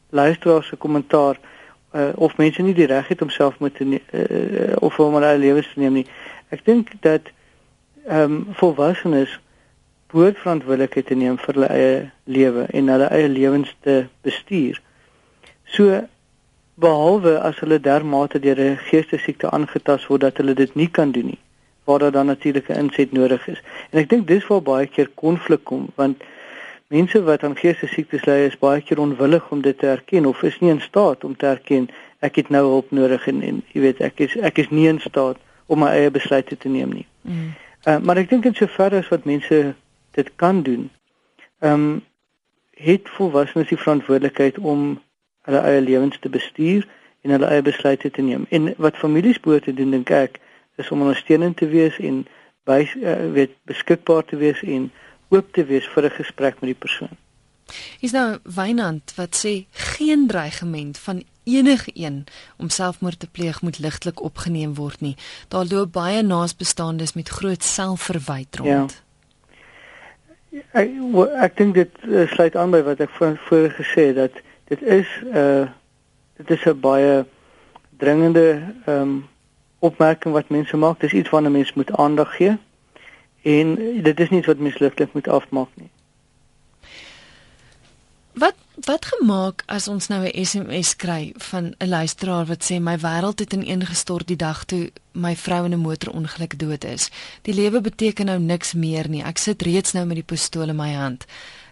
luisteraar 0.10 0.64
se 0.64 0.76
kommentaar 0.76 1.40
uh, 1.92 2.10
of 2.16 2.38
mense 2.38 2.62
nie 2.62 2.74
die 2.74 2.86
reg 2.86 3.08
het 3.08 3.22
om 3.22 3.30
self 3.30 3.60
met 3.60 3.76
te 3.76 3.86
uh, 3.86 4.76
of 4.80 5.00
om 5.00 5.14
hulle 5.14 5.38
lewens 5.38 5.72
te 5.74 5.80
neem 5.80 5.94
nie. 5.94 6.06
Ek 6.50 6.66
dink 6.66 6.92
dat 7.02 7.32
ehm 8.08 8.24
um, 8.24 8.48
volwassenes 8.60 9.40
behoort 10.12 10.38
verantwoordelikheid 10.40 11.06
te 11.06 11.16
neem 11.16 11.38
vir 11.38 11.54
hulle 11.54 11.72
eie 11.72 11.96
lewe 12.24 12.68
en 12.72 12.92
hulle 12.92 13.10
eie 13.12 13.30
lewens 13.30 13.76
te 13.84 14.06
bestuur. 14.24 14.80
So 15.64 16.04
behalwe 16.80 17.40
as 17.42 17.60
hulle 17.60 17.80
dermate 17.80 18.40
deur 18.40 18.60
'n 18.60 18.78
geestesiekte 18.90 19.50
aangetast 19.50 20.08
word 20.08 20.22
dat 20.22 20.38
hulle 20.38 20.54
dit 20.54 20.76
nie 20.76 20.90
kan 20.90 21.12
doen 21.12 21.26
nie, 21.26 21.42
waar 21.84 22.00
daar 22.00 22.12
dan 22.12 22.26
natuurlike 22.26 22.74
inset 22.74 23.12
nodig 23.12 23.48
is. 23.48 23.62
En 23.92 24.00
ek 24.00 24.10
dink 24.10 24.28
dis 24.28 24.48
waar 24.48 24.62
baie 24.62 24.88
keer 24.88 25.10
konflik 25.16 25.64
kom 25.64 25.88
want 25.96 26.24
mense 26.88 27.24
wat 27.24 27.44
aan 27.44 27.56
geestesiektes 27.56 28.26
ly 28.26 28.38
is 28.48 28.60
baie 28.60 28.82
keer 28.82 29.00
onwillig 29.00 29.52
om 29.52 29.62
dit 29.62 29.78
te 29.80 29.88
erken 29.88 30.26
of 30.26 30.44
is 30.44 30.60
nie 30.60 30.70
in 30.70 30.82
staat 30.82 31.24
om 31.24 31.36
te 31.36 31.46
erken 31.46 31.90
ek 32.20 32.36
het 32.36 32.50
nou 32.50 32.64
hulp 32.68 32.92
nodig 32.92 33.28
en, 33.28 33.42
en 33.42 33.64
jy 33.74 33.82
weet 33.82 34.02
ek 34.02 34.20
is 34.20 34.38
ek 34.38 34.58
is 34.58 34.70
nie 34.70 34.88
in 34.88 35.00
staat 35.00 35.38
om 35.66 35.80
my 35.80 35.90
eie 35.92 36.12
besluite 36.12 36.58
te 36.58 36.70
neem 36.70 36.94
nie. 36.94 37.08
Mm. 37.22 37.50
Uh, 37.88 37.98
maar 38.00 38.18
ek 38.18 38.30
dink 38.30 38.46
in 38.46 38.56
sover 38.56 38.96
as 38.96 39.10
wat 39.12 39.26
mense 39.26 39.74
dit 40.16 40.30
kan 40.36 40.62
doen. 40.64 40.90
Ehm 41.60 41.74
um, 41.74 41.90
het 42.78 43.10
volwassenes 43.10 43.72
die 43.72 43.78
verantwoordelikheid 43.78 44.58
om 44.62 45.00
hulle 45.48 45.64
eie 45.64 45.82
lewens 45.82 46.20
te 46.20 46.30
bestuur 46.30 46.88
en 47.24 47.34
hulle 47.36 47.50
eie 47.52 47.64
besluite 47.66 48.12
te 48.12 48.22
neem. 48.22 48.46
En 48.50 48.74
wat 48.78 49.00
families 49.00 49.40
behoort 49.40 49.68
te 49.68 49.74
doen 49.74 49.96
dink 49.96 50.12
ek 50.14 50.40
is 50.78 50.92
om 50.92 51.02
ondersteunend 51.02 51.58
te 51.58 51.70
wees 51.72 51.98
en 52.00 52.26
by 52.68 52.84
uh, 53.00 53.16
weet 53.34 53.56
beskikbaar 53.70 54.26
te 54.28 54.40
wees 54.40 54.60
en 54.64 54.92
oop 55.34 55.54
te 55.56 55.66
wees 55.66 55.88
vir 55.94 56.06
'n 56.06 56.20
gesprek 56.20 56.60
met 56.62 56.74
die 56.74 56.82
persoon. 56.86 57.16
Is 58.00 58.12
nou 58.12 58.38
Wynand 58.44 59.14
wat 59.16 59.36
sê 59.36 59.66
geen 59.72 60.28
dreigement 60.28 60.98
van 60.98 61.24
enige 61.44 61.92
een 61.94 62.24
om 62.58 62.70
selfmoord 62.70 63.20
te 63.20 63.28
pleeg 63.28 63.62
moet 63.62 63.80
ligtelik 63.80 64.22
opgeneem 64.22 64.76
word 64.76 65.02
nie. 65.02 65.16
Daar 65.48 65.66
loop 65.70 65.92
baie 65.92 66.22
naasbestaandes 66.22 67.14
met 67.14 67.30
groot 67.30 67.64
selfverwyte 67.64 68.58
rond. 68.58 68.92
Ja. 68.92 69.06
Ek 70.72 70.90
ek 71.38 71.58
dink 71.58 71.74
dit 71.74 71.92
uh, 72.08 72.28
sluit 72.32 72.56
aan 72.56 72.72
by 72.72 72.82
wat 72.84 73.00
ek 73.04 73.12
vroeër 73.16 73.74
gesê 73.78 74.10
het 74.12 74.16
dat 74.16 74.40
dit 74.68 74.82
is 74.82 75.08
'n 75.24 75.28
uh, 75.28 75.62
eh, 75.62 75.70
dit 76.36 76.50
is 76.50 76.66
'n 76.66 76.80
baie 76.80 77.26
dringende 77.98 78.74
ehm 78.86 79.02
um, 79.02 79.28
opmerking 79.80 80.34
wat 80.34 80.50
mense 80.50 80.78
maak. 80.78 81.00
Dis 81.00 81.14
iets 81.14 81.30
waarna 81.30 81.50
mense 81.50 81.72
moet 81.76 81.92
aandag 81.92 82.36
gee. 82.36 82.58
En 83.42 83.76
dit 84.04 84.20
is 84.20 84.30
nie 84.30 84.40
iets 84.40 84.48
wat 84.48 84.60
ligtelik 84.60 85.14
moet 85.14 85.28
afmaak 85.28 85.70
nie. 85.74 85.90
Wat 88.34 88.56
wat 88.86 89.06
gemaak 89.06 89.64
as 89.66 89.88
ons 89.88 90.08
nou 90.08 90.26
'n 90.26 90.46
SMS 90.46 90.96
kry 90.96 91.34
van 91.38 91.74
'n 91.78 91.88
luisteraar 91.88 92.46
wat 92.46 92.72
sê 92.72 92.80
my 92.80 92.98
wêreld 92.98 93.40
het 93.40 93.54
ineengestort 93.54 94.28
die 94.28 94.36
dag 94.36 94.64
toe 94.64 94.92
my 95.12 95.36
vrou 95.36 95.66
in 95.66 95.74
'n 95.74 95.80
motorongeluk 95.80 96.60
dood 96.60 96.84
is. 96.84 97.10
Die 97.42 97.54
lewe 97.54 97.82
beteken 97.82 98.26
nou 98.26 98.40
niks 98.40 98.74
meer 98.74 99.10
nie. 99.10 99.24
Ek 99.24 99.38
sit 99.38 99.62
reeds 99.62 99.92
nou 99.92 100.06
met 100.06 100.16
die 100.16 100.24
pistool 100.24 100.70
in 100.70 100.76
my 100.76 100.94
hand. 100.94 101.26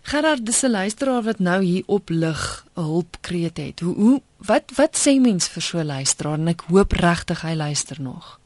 Gerard, 0.07 0.45
dis 0.45 0.61
'n 0.63 0.69
luisteraar 0.69 1.23
wat 1.23 1.39
nou 1.39 1.63
hier 1.63 1.83
op 1.85 2.09
lig 2.09 2.65
'n 2.75 2.81
hulpkreet 2.81 3.57
het. 3.57 3.79
Hoe 3.79 3.95
hoe 3.95 4.21
wat 4.37 4.71
wat 4.75 4.93
sê 5.07 5.19
mens 5.19 5.47
vir 5.47 5.61
so 5.61 5.77
'n 5.77 5.85
luisteraar 5.85 6.33
en 6.33 6.47
ek 6.47 6.61
hoop 6.67 6.91
regtig 6.91 7.41
hy 7.41 7.55
luister 7.55 8.01
nog. 8.01 8.39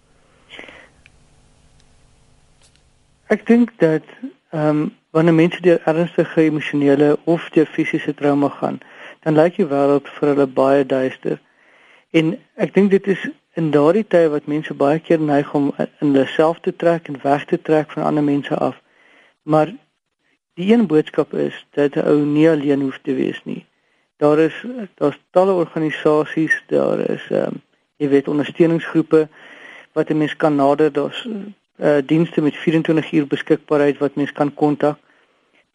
Ek 3.28 3.46
dink 3.46 3.70
dat 3.78 4.04
ehm 4.50 4.68
um, 4.68 4.96
wanneer 5.10 5.34
mense 5.34 5.62
deur 5.62 5.82
ernstige 5.86 6.42
emosionele 6.42 7.18
of 7.24 7.50
deur 7.50 7.66
fisiese 7.66 8.14
trauma 8.14 8.50
gaan, 8.50 8.80
dan 9.20 9.36
lyk 9.36 9.56
die 9.56 9.68
wêreld 9.68 10.08
vir 10.08 10.30
hulle 10.30 10.48
baie 10.48 10.86
duister. 10.86 11.40
En 12.10 12.40
ek 12.56 12.74
dink 12.74 12.92
dit 12.92 13.08
is 13.08 13.30
in 13.54 13.72
daardie 13.72 14.08
tye 14.08 14.30
wat 14.30 14.46
mense 14.46 14.74
baie 14.74 15.00
keer 15.00 15.20
neig 15.20 15.54
om 15.54 15.74
in 15.78 16.14
hulle 16.14 16.28
self 16.28 16.60
te 16.60 16.76
trek 16.76 17.08
en 17.08 17.22
weg 17.22 17.46
te 17.46 17.62
trek 17.62 17.92
van 17.92 18.04
ander 18.04 18.24
mense 18.24 18.56
af. 18.56 18.82
Maar 19.44 19.74
die 20.60 20.74
een 20.74 20.88
boodskap 20.88 21.34
is 21.34 21.66
dat 21.72 21.96
'n 21.96 22.08
ou 22.12 22.20
nie 22.26 22.50
alleen 22.50 22.82
hoef 22.82 23.00
te 23.02 23.14
wees 23.14 23.42
nie. 23.44 23.66
Daar 24.18 24.40
is 24.40 24.56
daar's 24.96 25.20
talle 25.32 25.54
organisasies, 25.54 26.64
daar 26.68 27.00
is 27.00 27.28
ehm 27.30 27.44
um, 27.44 27.62
jy 27.98 28.08
weet 28.10 28.28
ondersteuningsgroepe 28.28 29.28
wat 29.94 30.10
'n 30.10 30.18
mens 30.18 30.36
kan 30.36 30.56
nader, 30.56 30.92
daar's 30.92 31.28
uh 31.78 31.98
dienste 32.06 32.42
met 32.42 32.56
24 32.56 33.12
uur 33.12 33.28
beskikbaarheid 33.28 33.98
wat 33.98 34.16
mens 34.16 34.32
kan 34.32 34.54
kontak. 34.54 34.98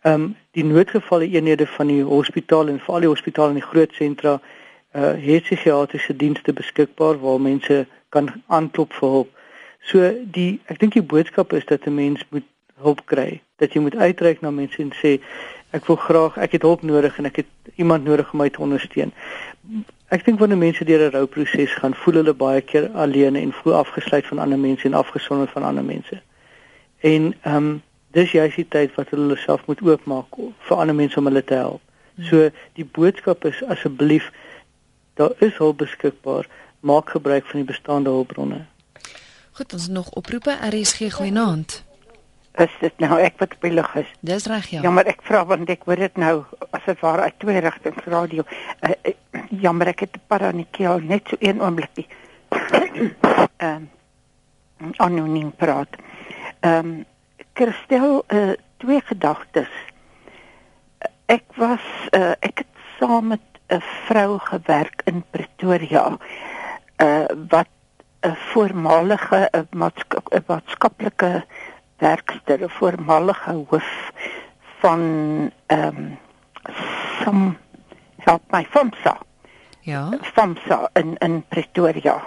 Ehm 0.01 0.15
um, 0.15 0.37
die 0.51 0.65
noodgevalle 0.65 1.29
eenhede 1.29 1.67
van 1.67 1.87
die 1.87 2.03
hospitaal 2.03 2.69
en 2.69 2.81
veral 2.81 3.01
die 3.01 3.09
hospitaal 3.09 3.49
in 3.49 3.61
die 3.61 3.71
groot 3.71 3.93
sentra 3.93 4.41
uh 4.93 5.15
het 5.27 5.43
psigiatriese 5.43 6.17
dienste 6.17 6.53
beskikbaar 6.53 7.21
waar 7.21 7.41
mense 7.41 7.87
kan 8.09 8.43
aanklop 8.47 8.93
vir 8.93 9.09
hulp. 9.09 9.31
So 9.81 10.13
die 10.25 10.61
ek 10.67 10.79
dink 10.79 10.93
die 10.93 11.09
boodskap 11.13 11.53
is 11.53 11.65
dat 11.65 11.87
'n 11.87 11.95
mens 11.95 12.25
moet 12.29 12.49
hulp 12.77 13.01
kry. 13.05 13.41
Dat 13.57 13.73
jy 13.73 13.81
moet 13.81 13.97
uitreik 13.97 14.41
na 14.41 14.51
mense 14.51 14.83
en 14.83 14.93
sê 14.99 15.19
ek 15.75 15.87
wil 15.87 15.97
graag 15.97 16.37
ek 16.43 16.59
het 16.59 16.67
hulp 16.67 16.83
nodig 16.83 17.19
en 17.19 17.27
ek 17.31 17.43
het 17.43 17.75
iemand 17.75 18.05
nodig 18.05 18.33
om 18.33 18.39
my 18.43 18.49
te 18.51 18.63
ondersteun. 18.63 19.13
Ek 20.15 20.25
dink 20.27 20.39
wanneer 20.39 20.59
mense 20.59 20.85
deur 20.85 21.07
'n 21.07 21.15
rouproses 21.15 21.75
gaan, 21.75 21.95
voel 21.95 22.15
hulle 22.15 22.35
baie 22.35 22.61
keer 22.61 22.91
alleen 22.95 23.37
en 23.37 23.53
voel 23.53 23.75
afgesluit 23.75 24.27
van 24.27 24.39
ander 24.39 24.59
mense 24.59 24.85
en 24.85 24.95
afgesonder 24.95 25.49
van 25.49 25.63
ander 25.63 25.85
mense. 25.85 26.21
En 27.01 27.35
ehm 27.43 27.57
um, 27.57 27.83
dis 28.11 28.33
juist 28.33 28.57
die 28.57 28.69
tyd 28.69 28.95
wat 28.95 29.11
hulle 29.11 29.37
self 29.37 29.67
moet 29.67 29.83
oopmaak 29.83 30.37
vir 30.69 30.77
ander 30.77 30.95
mense 30.95 31.19
om 31.19 31.27
hulle 31.27 31.45
te 31.45 31.55
help. 31.55 31.81
Hmm. 32.15 32.25
So 32.25 32.51
die 32.73 32.85
boodskap 32.85 33.45
is 33.45 33.63
asseblief 33.65 34.31
daar 35.15 35.33
is 35.39 35.57
hulp 35.57 35.79
beskikbaar, 35.79 36.47
maak 36.81 37.11
gebruik 37.11 37.47
van 37.47 37.63
die 37.63 37.71
bestaande 37.71 38.11
hulpbronne. 38.11 38.65
Goed, 39.53 39.73
ons 39.73 39.89
nog 39.89 40.11
oproepe 40.11 40.59
RSG 40.71 41.13
goeienaand. 41.15 41.85
Is 42.55 42.75
dit 42.79 43.01
nou 43.03 43.17
ek 43.19 43.41
wat 43.43 43.57
belig 43.59 43.89
is? 43.99 44.11
Dis 44.23 44.45
reg 44.47 44.69
ja. 44.71 44.83
Jammer, 44.85 45.09
ek 45.11 45.25
vra 45.27 45.41
want 45.49 45.71
ek 45.73 45.83
hoor 45.89 45.99
dit 45.99 46.21
nou 46.23 46.35
as 46.71 46.85
dit 46.87 47.01
waar 47.03 47.25
uit 47.27 47.39
twee 47.43 47.63
rigtings 47.65 48.07
radio. 48.07 48.45
Uh, 48.79 48.93
uh, 48.95 49.41
jammer, 49.65 49.91
ek 49.91 50.05
het 50.07 50.21
'n 50.39 50.63
die 50.63 50.69
keel 50.71 51.03
net 51.03 51.27
so 51.29 51.37
een 51.41 51.61
oombliekie. 51.61 52.07
Ehm 53.59 53.89
um, 54.81 54.93
anoniem 54.97 55.51
praat. 55.57 55.99
Ehm 56.61 56.79
um, 56.79 57.05
Kirstel, 57.55 58.25
uh, 58.29 58.55
twee 58.77 59.01
gedagtes. 59.01 59.71
Ek 61.27 61.45
was 61.57 61.83
uh, 62.11 62.35
ek 62.39 62.63
het 62.63 62.73
saam 62.99 63.35
met 63.35 63.43
'n 63.69 63.83
vrou 64.07 64.39
gewerk 64.39 65.03
in 65.05 65.25
Pretoria. 65.31 66.19
Uh 67.03 67.27
wat 67.49 67.69
'n 68.23 68.37
voormalige 68.55 69.49
'n 69.51 69.67
maatskaplike 70.47 71.45
werkster, 71.99 72.63
'n 72.63 72.69
voormalige 72.69 73.53
hoof 73.69 74.13
van 74.81 75.03
ehm 75.67 75.97
um, 75.97 76.19
som 77.23 77.57
help 78.17 78.43
my 78.51 78.67
FAMSA. 78.71 79.19
Ja. 79.81 80.19
FAMSA 80.23 80.91
in 80.93 81.17
in 81.17 81.45
Pretoria. 81.49 82.23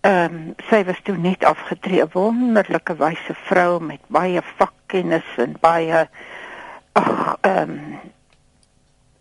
Ehm 0.00 0.34
um, 0.34 0.54
sy 0.68 0.84
was 0.84 1.00
toe 1.02 1.16
net 1.16 1.44
afgetree, 1.44 2.04
wonderlike 2.12 2.96
wyse 2.96 3.34
vrou 3.34 3.80
met 3.80 4.00
baie 4.06 4.42
vakkennis 4.56 5.36
en 5.36 5.56
baie 5.60 6.08
ag 6.92 7.36
ehm 7.40 7.70
um, 7.70 7.98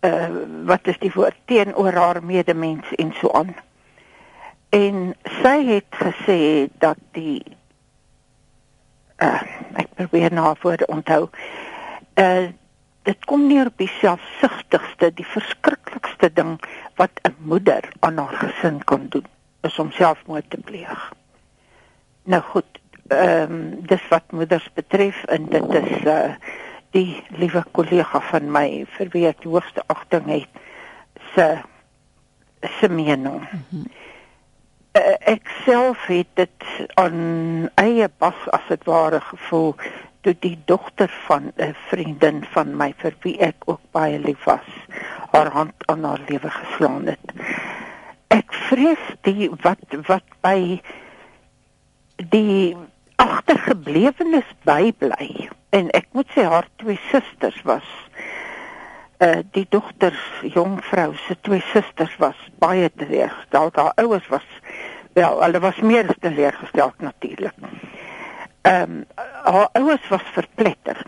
uh, 0.02 0.30
wat 0.66 0.88
is 0.88 1.00
die 1.00 1.12
woord 1.14 1.36
teenoor 1.46 1.94
haar 1.94 2.24
medemens 2.24 2.94
en 2.96 3.14
so 3.20 3.32
aan. 3.32 3.56
En 4.70 5.16
sy 5.42 5.58
het 5.66 6.00
gesê 6.02 6.68
dat 6.80 7.00
die 7.12 7.44
uh, 9.24 9.42
ek 9.82 9.94
probeer 9.96 10.34
nou 10.34 10.56
voor 10.60 10.84
onthou. 10.88 11.28
Uh 12.16 12.48
dit 13.08 13.26
kom 13.26 13.46
neer 13.48 13.70
op 13.70 13.78
die 13.80 13.92
selfsugtigste, 14.02 15.14
die 15.16 15.26
verskriklikste 15.32 16.28
ding 16.36 16.58
wat 17.00 17.22
'n 17.24 17.36
moeder 17.40 17.86
aan 18.00 18.18
haar 18.18 18.36
gesin 18.36 18.84
kan 18.84 19.06
doen, 19.10 19.24
is 19.64 19.80
om 19.80 19.92
selfmoord 19.92 20.50
te 20.50 20.58
pleeg. 20.58 21.14
Nou 22.24 22.42
goed, 22.42 22.68
ehm 23.08 23.52
um, 23.52 23.86
dis 23.88 24.08
wat 24.10 24.32
moeders 24.32 24.70
betref 24.74 25.24
en 25.24 25.46
dit 25.46 25.74
is 25.74 26.04
uh 26.04 26.36
die 26.92 27.24
liewe 27.30 27.64
kollega 27.72 28.20
van 28.20 28.52
my 28.52 28.86
vir 28.98 29.08
wie 29.12 29.28
ek 29.28 29.42
die 29.42 29.52
hoogste 29.52 29.84
agting 29.88 30.26
het 30.26 30.50
se 31.34 31.58
se 32.80 32.90
mening. 32.90 33.40
Mm 33.40 33.66
-hmm 33.70 34.07
ek 35.34 35.50
self 35.66 36.06
het 36.10 36.30
dit 36.40 36.68
aan 36.96 37.70
eie 37.76 38.10
bas 38.18 38.48
as 38.56 38.66
dit 38.70 38.84
ware 38.90 39.20
gevoel 39.22 39.76
toe 40.26 40.34
die 40.44 40.58
dogter 40.66 41.12
van 41.28 41.52
'n 41.56 41.76
vriendin 41.90 42.44
van 42.54 42.76
my 42.78 42.94
vir 42.98 43.14
wie 43.22 43.38
ek 43.40 43.56
ook 43.66 43.82
baie 43.92 44.20
lief 44.20 44.44
was 44.44 44.68
haar 45.32 45.52
hand 45.52 45.74
aan 45.86 46.04
haar 46.04 46.22
lewe 46.28 46.50
geslaan 46.50 47.06
het. 47.06 47.34
Ek 48.28 48.54
vrees 48.54 49.04
die 49.22 49.50
wat 49.62 49.80
wat 50.08 50.28
by 50.42 50.82
die 52.16 52.76
agtergeblewenes 53.16 54.50
bybly 54.64 55.50
en 55.70 55.90
ek 55.98 56.08
moet 56.12 56.30
sê 56.36 56.44
haar 56.44 56.68
twee 56.76 57.00
susters 57.12 57.62
was 57.64 57.88
uh 59.18 59.42
die 59.52 59.66
dogter 59.70 60.14
jong 60.54 60.78
vrou 60.86 61.16
se 61.26 61.36
twee 61.42 61.64
susters 61.74 62.14
was 62.22 62.38
baie 62.62 62.90
teleurgesteld 62.96 63.76
haar 63.76 63.96
ouers 64.04 64.28
was 64.30 64.46
wel 65.18 65.42
hulle 65.42 65.60
was 65.60 65.80
meer 65.82 66.16
teleurgesteld 66.20 67.00
natuurlik 67.02 67.56
Ehm 68.68 68.92
um, 68.92 69.06
haar 69.44 69.70
ouers 69.72 70.08
was 70.08 70.24
verpletter. 70.24 71.02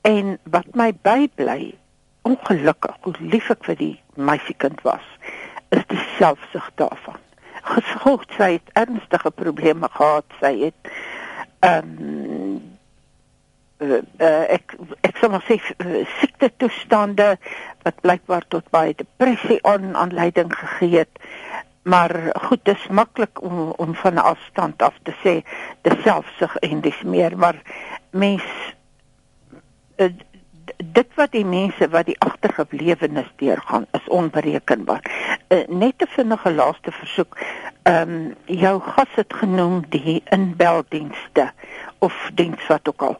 En 0.00 0.38
wat 0.44 0.66
my 0.72 0.92
bybly, 1.02 1.74
ongelukkig 2.22 2.96
hoe 3.00 3.14
lief 3.18 3.48
ek 3.50 3.64
vir 3.64 3.76
die 3.76 3.94
meisiekind 4.14 4.82
was, 4.84 5.06
is 5.68 5.86
die 5.88 6.02
selfsug 6.18 6.66
daarvan. 6.74 7.16
Gevolg 7.62 8.26
sy 8.36 8.50
het 8.58 8.74
ernstige 8.82 9.30
probleme 9.30 9.88
gehad, 9.96 10.36
sy 10.42 10.52
het 10.66 10.92
ehm 11.64 11.96
um, 12.10 12.60
uh, 13.80 14.44
ek 14.58 14.76
ek 15.08 15.16
sal 15.16 15.32
maar 15.32 15.44
sê 15.48 15.56
uh, 15.56 16.04
siekte 16.18 16.50
toestande 16.60 17.30
wat 17.86 18.04
blykbaar 18.04 18.44
tot 18.52 18.68
baie 18.74 18.92
depressie 18.96 19.62
aan 19.64 19.94
aanleiding 19.96 20.52
gegee 20.52 20.98
het 20.98 21.24
maar 21.82 22.36
goed 22.42 22.64
dis 22.64 22.86
maklik 22.88 23.42
om 23.42 23.70
om 23.76 23.94
van 23.94 24.18
afstand 24.18 24.82
af 24.82 24.94
te 25.02 25.14
sê 25.24 25.40
dis 25.82 26.02
selfsug 26.02 26.56
en 26.56 26.80
dis 26.80 27.02
meer 27.02 27.36
maar 27.38 27.62
mens 28.10 28.44
uh, 29.96 30.10
dit 30.76 31.14
wat 31.14 31.32
die 31.32 31.44
mense 31.44 31.88
wat 31.92 32.06
die 32.06 32.18
agtergeblewenes 32.18 33.28
deurgaan 33.36 33.86
is 33.96 34.08
onberekenbaar. 34.08 35.02
Uh, 35.48 35.66
net 35.68 36.02
'n 36.02 36.06
vinnige 36.08 36.52
laaste 36.52 36.92
versoek. 36.92 37.38
Ehm 37.82 38.10
um, 38.10 38.34
jou 38.44 38.80
gas 38.80 39.08
het 39.14 39.34
genoem 39.34 39.84
die 39.88 40.22
inbeldienste 40.24 41.52
of 41.98 42.30
diens 42.34 42.66
wat 42.66 42.88
ook 42.88 43.02
al 43.02 43.16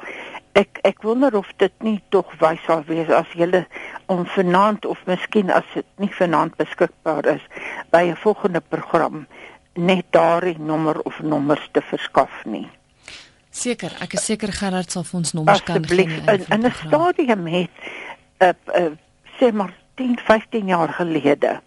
ek 0.52 0.80
ek 0.82 1.02
wonder 1.02 1.36
of 1.36 1.46
dit 1.56 1.72
nie 1.82 2.00
tog 2.08 2.26
wys 2.40 2.62
sal 2.66 2.82
wees 2.88 3.10
as 3.14 3.30
jy 3.38 3.64
om 4.06 4.24
vanaand 4.26 4.86
of 4.86 4.98
miskien 5.06 5.50
as 5.50 5.64
dit 5.74 5.86
nie 6.02 6.10
vanaand 6.18 6.56
beskikbaar 6.56 7.26
is 7.36 7.44
by 7.90 8.10
'n 8.10 8.16
volgende 8.16 8.60
program 8.60 9.26
net 9.74 10.06
daardie 10.10 10.58
nommer 10.58 11.00
of 11.00 11.20
nommers 11.22 11.68
te 11.72 11.80
verskaf 11.80 12.44
nie. 12.44 12.68
Seker, 13.50 13.96
ek 14.00 14.14
is 14.14 14.24
seker 14.24 14.52
Gerard 14.52 14.90
sal 14.90 15.04
vir 15.04 15.18
ons 15.18 15.32
nommers 15.32 15.62
kan 15.62 15.84
gee. 15.84 16.06
In, 16.06 16.44
in 16.48 16.66
'n 16.66 16.72
stadium 16.72 17.46
het 17.46 17.70
uh, 18.38 18.52
uh, 18.74 18.92
sê 19.38 19.52
maar 19.52 19.74
10, 19.94 20.18
15 20.18 20.66
jaar 20.66 20.88
gelede 20.88 21.60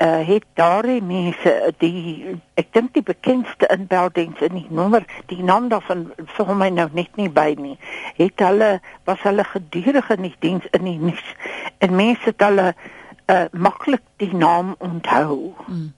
uh, 0.00 0.26
het 0.26 0.44
daardie 0.54 1.02
mense 1.02 1.52
die 1.78 2.36
ek 2.60 2.72
dink 2.76 2.94
die 2.96 3.04
bekendste 3.04 3.68
inbeldiens 3.74 4.40
in 4.40 4.56
die 4.56 4.66
nommer 4.68 5.04
die 5.32 5.42
naam 5.44 5.68
daarvan 5.72 6.08
vir 6.36 6.54
my 6.56 6.70
nou 6.72 6.88
net 6.96 7.16
nie 7.20 7.28
by 7.28 7.54
nie. 7.58 7.76
Het 8.16 8.40
hulle 8.46 8.70
was 9.08 9.22
hulle 9.26 9.44
gedurig 9.44 10.10
in 10.16 10.28
die 10.28 10.34
diens 10.40 10.66
in 10.76 10.88
die 10.88 10.98
nuus 10.98 11.34
en 11.78 11.96
mense 11.96 12.32
het 12.32 12.44
hulle 12.48 12.72
uh, 12.72 13.46
maklik 13.52 14.04
die 14.22 14.34
naam 14.34 14.74
onthou. 14.78 15.54
Mm. 15.68 15.88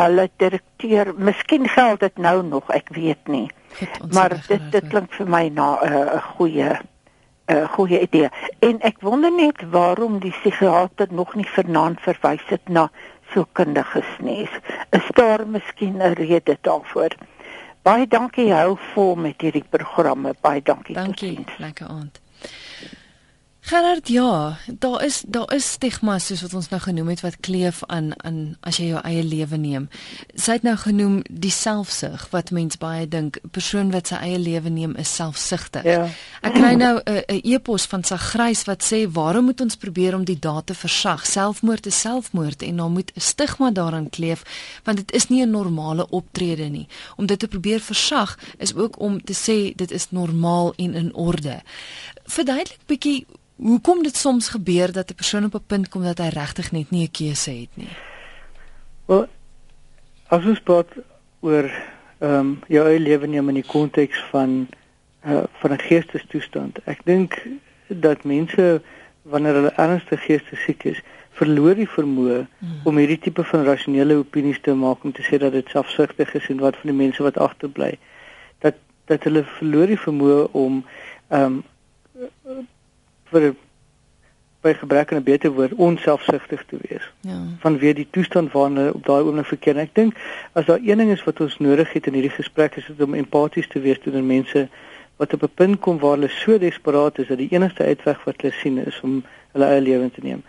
hulle 0.00 0.30
direkteur 0.40 1.12
miskien 1.16 1.68
geld 1.68 2.00
dit 2.00 2.18
nou 2.18 2.42
nog 2.46 2.70
ek 2.72 2.88
weet 2.96 3.28
nie. 3.28 3.48
Goed, 3.78 4.12
maar 4.14 4.34
dit 4.48 4.62
dit 4.72 4.86
klink 4.88 5.12
vir 5.18 5.28
my 5.28 5.42
na 5.54 5.68
eh, 5.82 5.90
'n 5.90 6.16
uh, 6.16 6.22
goeie 6.36 6.70
'n 7.50 7.56
uh, 7.56 7.68
goeie 7.68 8.00
idee. 8.00 8.28
En 8.58 8.80
ek 8.80 9.00
wonder 9.00 9.32
net 9.32 9.62
waarom 9.70 10.18
die 10.18 10.30
psigiater 10.30 11.08
nog 11.10 11.34
nie 11.34 11.48
vanaand 11.48 12.00
verwys 12.00 12.46
het 12.46 12.68
na 12.68 12.90
sielkundiges 13.32 14.10
nie. 14.18 14.48
Is 14.90 15.06
daar 15.14 15.46
miskien 15.46 15.96
'n 15.96 16.12
rede 16.12 16.58
daarvoor? 16.60 17.14
Baie 17.82 18.06
dankie 18.06 18.52
hou 18.52 18.76
vol 18.92 19.14
met 19.14 19.40
hierdie 19.40 19.64
programme. 19.70 20.34
Baie 20.40 20.62
dankie. 20.62 20.94
Dankie. 20.94 21.44
Lekker 21.58 21.86
aand. 21.86 22.20
Gerard, 23.60 24.08
ja, 24.08 24.58
daar 24.78 25.04
is 25.04 25.22
daar 25.26 25.54
is 25.54 25.70
stigmas 25.72 26.26
soos 26.26 26.40
wat 26.42 26.54
ons 26.54 26.68
nou 26.68 26.80
genoem 26.80 27.08
het 27.12 27.20
wat 27.20 27.36
kleef 27.44 27.82
aan 27.86 28.12
aan 28.24 28.56
as 28.60 28.78
jy 28.80 28.86
jou 28.88 29.00
eie 29.04 29.22
lewe 29.22 29.56
neem. 29.60 29.88
Sy 30.34 30.56
het 30.56 30.64
nou 30.64 30.74
genoem 30.80 31.18
die 31.28 31.52
selfsug 31.52 32.24
wat 32.32 32.50
mens 32.56 32.80
baie 32.80 33.04
dink, 33.08 33.36
'n 33.36 33.50
persoon 33.52 33.90
wat 33.90 34.06
sy 34.06 34.14
eie 34.14 34.38
lewe 34.38 34.68
neem 34.68 34.96
is 34.96 35.14
selfsugtig. 35.14 35.84
Ja. 35.84 36.08
Ek 36.40 36.54
kry 36.54 36.72
nou 36.74 37.00
'n 37.04 37.22
'n 37.28 37.40
e-pos 37.44 37.86
van 37.86 38.04
sy 38.04 38.16
grys 38.16 38.64
wat 38.64 38.82
sê, 38.82 39.06
"Waarom 39.12 39.44
moet 39.44 39.60
ons 39.60 39.76
probeer 39.76 40.14
om 40.14 40.24
die 40.24 40.38
daad 40.38 40.66
te 40.66 40.74
versag? 40.74 41.26
Selfmoord 41.26 41.86
is 41.86 42.00
selfmoord 42.00 42.62
en 42.62 42.76
daar 42.76 42.90
moet 42.90 43.12
'n 43.14 43.20
stigma 43.20 43.70
daaraan 43.70 44.10
kleef, 44.10 44.42
want 44.84 44.96
dit 44.96 45.12
is 45.12 45.28
nie 45.28 45.42
'n 45.42 45.50
normale 45.50 46.08
optrede 46.08 46.68
nie. 46.68 46.88
Om 47.16 47.26
dit 47.26 47.38
te 47.38 47.48
probeer 47.48 47.80
versag 47.80 48.38
is 48.58 48.74
ook 48.74 48.98
om 48.98 49.22
te 49.24 49.34
sê 49.34 49.74
dit 49.76 49.90
is 49.90 50.10
normaal 50.10 50.72
en 50.76 50.94
in 50.94 51.14
orde." 51.14 51.62
Verduidelik 52.24 52.78
bietjie 52.86 53.26
Hoekom 53.60 54.02
dit 54.02 54.16
soms 54.16 54.48
gebeur 54.48 54.92
dat 54.92 55.10
'n 55.10 55.14
persoon 55.14 55.44
op 55.44 55.54
'n 55.54 55.66
punt 55.66 55.88
kom 55.88 56.02
dat 56.02 56.18
hy 56.18 56.28
regtig 56.28 56.72
net 56.72 56.90
nie 56.90 57.04
'n 57.04 57.10
keuse 57.10 57.50
het 57.50 57.74
nie? 57.74 57.94
Wel, 59.04 59.26
as 60.26 60.44
ons 60.44 60.60
praat 60.60 60.88
oor 61.40 61.64
ehm 62.18 62.38
um, 62.38 62.58
jou 62.68 62.86
eie 62.88 63.00
lewe 63.00 63.26
neem 63.26 63.48
in 63.48 63.54
die 63.54 63.66
konteks 63.66 64.18
van 64.30 64.68
uh 65.24 65.42
van 65.60 65.72
'n 65.72 65.80
geestesstoestand. 65.80 66.78
Ek 66.84 67.00
dink 67.04 67.46
dat 67.86 68.24
mense 68.24 68.82
wanneer 69.22 69.54
hulle 69.54 69.72
ernstig 69.76 70.24
geestesiek 70.24 70.84
is, 70.84 71.00
verloor 71.30 71.74
die 71.74 71.88
vermoë 71.88 72.46
hmm. 72.58 72.80
om 72.84 72.96
hierdie 72.96 73.18
tipe 73.18 73.44
van 73.44 73.64
rasionele 73.64 74.14
opinies 74.14 74.60
te 74.60 74.74
maak 74.74 75.04
om 75.04 75.12
te 75.12 75.22
sê 75.22 75.38
dat 75.38 75.52
dit 75.52 75.68
selfsugtig 75.68 76.34
is 76.34 76.48
en 76.48 76.58
wat 76.58 76.76
van 76.76 76.90
die 76.90 77.00
mense 77.04 77.22
wat 77.22 77.38
agterbly. 77.38 77.98
Dat 78.58 78.74
dat 79.04 79.24
hulle 79.24 79.44
verloor 79.44 79.86
die 79.86 80.00
vermoë 80.06 80.48
om 80.52 80.84
ehm 81.28 81.44
um, 81.44 82.66
vir 83.30 83.54
by 84.60 84.74
gebrek 84.76 85.12
aan 85.12 85.18
'n 85.18 85.24
beter 85.24 85.50
woord 85.50 85.72
onselfsugtig 85.72 86.64
te 86.68 86.76
wees. 86.80 87.04
Ja. 87.20 87.40
Vanweer 87.58 87.94
die 87.94 88.08
toestand 88.10 88.52
waarna 88.52 88.90
op 88.90 89.04
daai 89.04 89.22
oomblik 89.22 89.46
verkeer. 89.46 89.76
Ek 89.78 89.94
dink 89.94 90.16
as 90.52 90.64
daar 90.64 90.80
een 90.84 90.98
ding 90.98 91.10
is 91.10 91.24
wat 91.24 91.40
ons 91.40 91.58
nodig 91.58 91.92
het 91.92 92.06
in 92.06 92.12
hierdie 92.12 92.36
gesprek 92.36 92.76
is 92.76 92.86
dit 92.86 93.00
om 93.00 93.14
empaties 93.14 93.68
te 93.68 93.80
wees 93.80 93.98
teenoor 93.98 94.22
mense 94.22 94.68
wat 95.16 95.32
op 95.32 95.42
'n 95.42 95.54
punt 95.54 95.80
kom 95.80 95.98
waar 95.98 96.16
hulle 96.16 96.28
so 96.28 96.58
desperaat 96.58 97.18
is 97.18 97.28
dat 97.28 97.38
die 97.38 97.48
enigste 97.50 97.84
uitweg 97.84 98.24
wat 98.24 98.40
hulle 98.40 98.52
sien 98.52 98.86
is 98.86 99.00
om 99.00 99.24
hulle 99.52 99.64
eie 99.64 99.80
lewe 99.80 100.10
te 100.10 100.20
neem. 100.22 100.42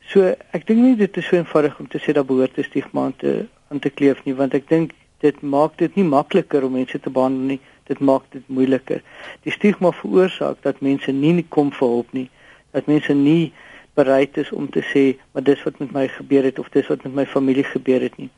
So 0.00 0.34
ek 0.50 0.66
dink 0.66 0.80
nie 0.80 0.96
dit 0.96 1.16
is 1.16 1.26
so 1.26 1.36
eenvoudig 1.36 1.78
om 1.78 1.88
te 1.88 1.98
sê 1.98 2.12
dat 2.12 2.26
behoort 2.26 2.58
'n 2.58 2.62
stigma 2.62 3.04
aan 3.04 3.16
te 3.16 3.46
aan 3.68 3.78
te 3.78 3.90
kleef 3.90 4.24
nie 4.24 4.34
want 4.34 4.54
ek 4.54 4.68
dink 4.68 4.92
dit 5.20 5.42
maak 5.42 5.76
dit 5.78 5.94
nie 5.94 6.04
makliker 6.04 6.64
om 6.64 6.72
mense 6.72 7.00
te 7.00 7.10
behandel 7.10 7.44
nie 7.46 7.60
dit 7.88 8.00
maak 8.00 8.22
dit 8.30 8.44
moeiliker. 8.46 9.02
Die 9.42 9.52
stigma 9.52 9.92
veroorsaak 9.92 10.62
dat 10.62 10.80
mense 10.80 11.12
nie 11.12 11.44
kom 11.48 11.72
vir 11.72 11.88
hulp 11.88 12.12
nie, 12.12 12.28
dat 12.76 12.86
mense 12.86 13.14
nie 13.14 13.52
bereid 13.98 14.36
is 14.36 14.52
om 14.52 14.68
te 14.70 14.82
sê 14.92 15.04
maar 15.32 15.42
dis 15.42 15.62
wat 15.66 15.78
met 15.82 15.92
my 15.92 16.06
gebeur 16.08 16.46
het 16.46 16.58
of 16.62 16.68
dis 16.74 16.86
wat 16.92 17.02
met 17.02 17.14
my 17.14 17.26
familie 17.26 17.64
gebeur 17.64 18.04
het 18.06 18.16
nie. 18.16 18.30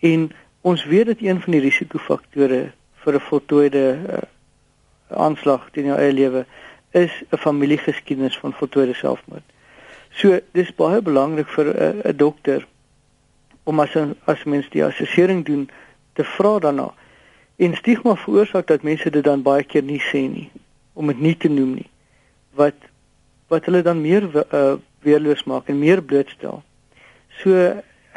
En 0.00 0.30
ons 0.62 0.84
weet 0.84 1.06
dat 1.10 1.24
een 1.24 1.40
van 1.42 1.56
die 1.56 1.62
risikofaktore 1.64 2.60
vir 3.02 3.14
'n 3.14 3.26
voltooide 3.30 3.86
uh, 3.98 4.18
aanslag 5.26 5.70
teen 5.72 5.90
jou 5.90 5.98
eie 5.98 6.12
lewe 6.12 6.46
is 6.90 7.12
'n 7.30 7.36
familiegeskiedenis 7.36 8.38
van 8.38 8.52
voltooide 8.52 8.94
selfmoord. 8.94 9.46
So 10.10 10.38
dis 10.52 10.74
baie 10.74 11.02
belangrik 11.02 11.48
vir 11.48 11.66
'n 11.66 12.00
uh, 12.04 12.12
dokter 12.16 12.66
om 13.64 13.80
as 13.80 13.94
'n 13.94 14.14
as 14.24 14.44
mens 14.44 14.68
die 14.70 14.84
assessering 14.84 15.44
doen 15.44 15.70
te 16.12 16.24
vra 16.24 16.58
daarna 16.58 16.92
En 17.62 17.76
stigma 17.78 18.16
veroorsaak 18.16 18.66
dat 18.66 18.82
mense 18.82 19.10
dit 19.10 19.24
dan 19.24 19.42
baie 19.46 19.64
keer 19.64 19.84
nie 19.86 20.00
sê 20.10 20.24
nie 20.26 20.48
om 20.92 21.08
dit 21.08 21.20
nie 21.24 21.36
te 21.36 21.48
noem 21.48 21.76
nie. 21.80 21.88
Wat 22.58 22.88
wat 23.52 23.66
hulle 23.68 23.82
dan 23.84 24.00
meer 24.00 24.24
uh, 24.32 24.74
weerloos 25.04 25.44
maak 25.44 25.68
en 25.68 25.78
meer 25.78 26.00
blootstel. 26.02 26.62
So 27.42 27.56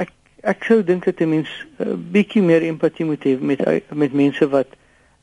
ek 0.01 0.13
ek 0.47 0.63
sou 0.67 0.79
dink 0.83 1.05
dat 1.05 1.21
'n 1.21 1.29
mens 1.29 1.51
'n 1.79 1.87
uh, 1.87 1.97
bietjie 2.15 2.41
meer 2.41 2.63
empatie 2.63 3.05
moet 3.05 3.23
hê 3.23 3.35
met 3.39 3.61
met 3.91 4.13
mense 4.13 4.49
wat 4.49 4.67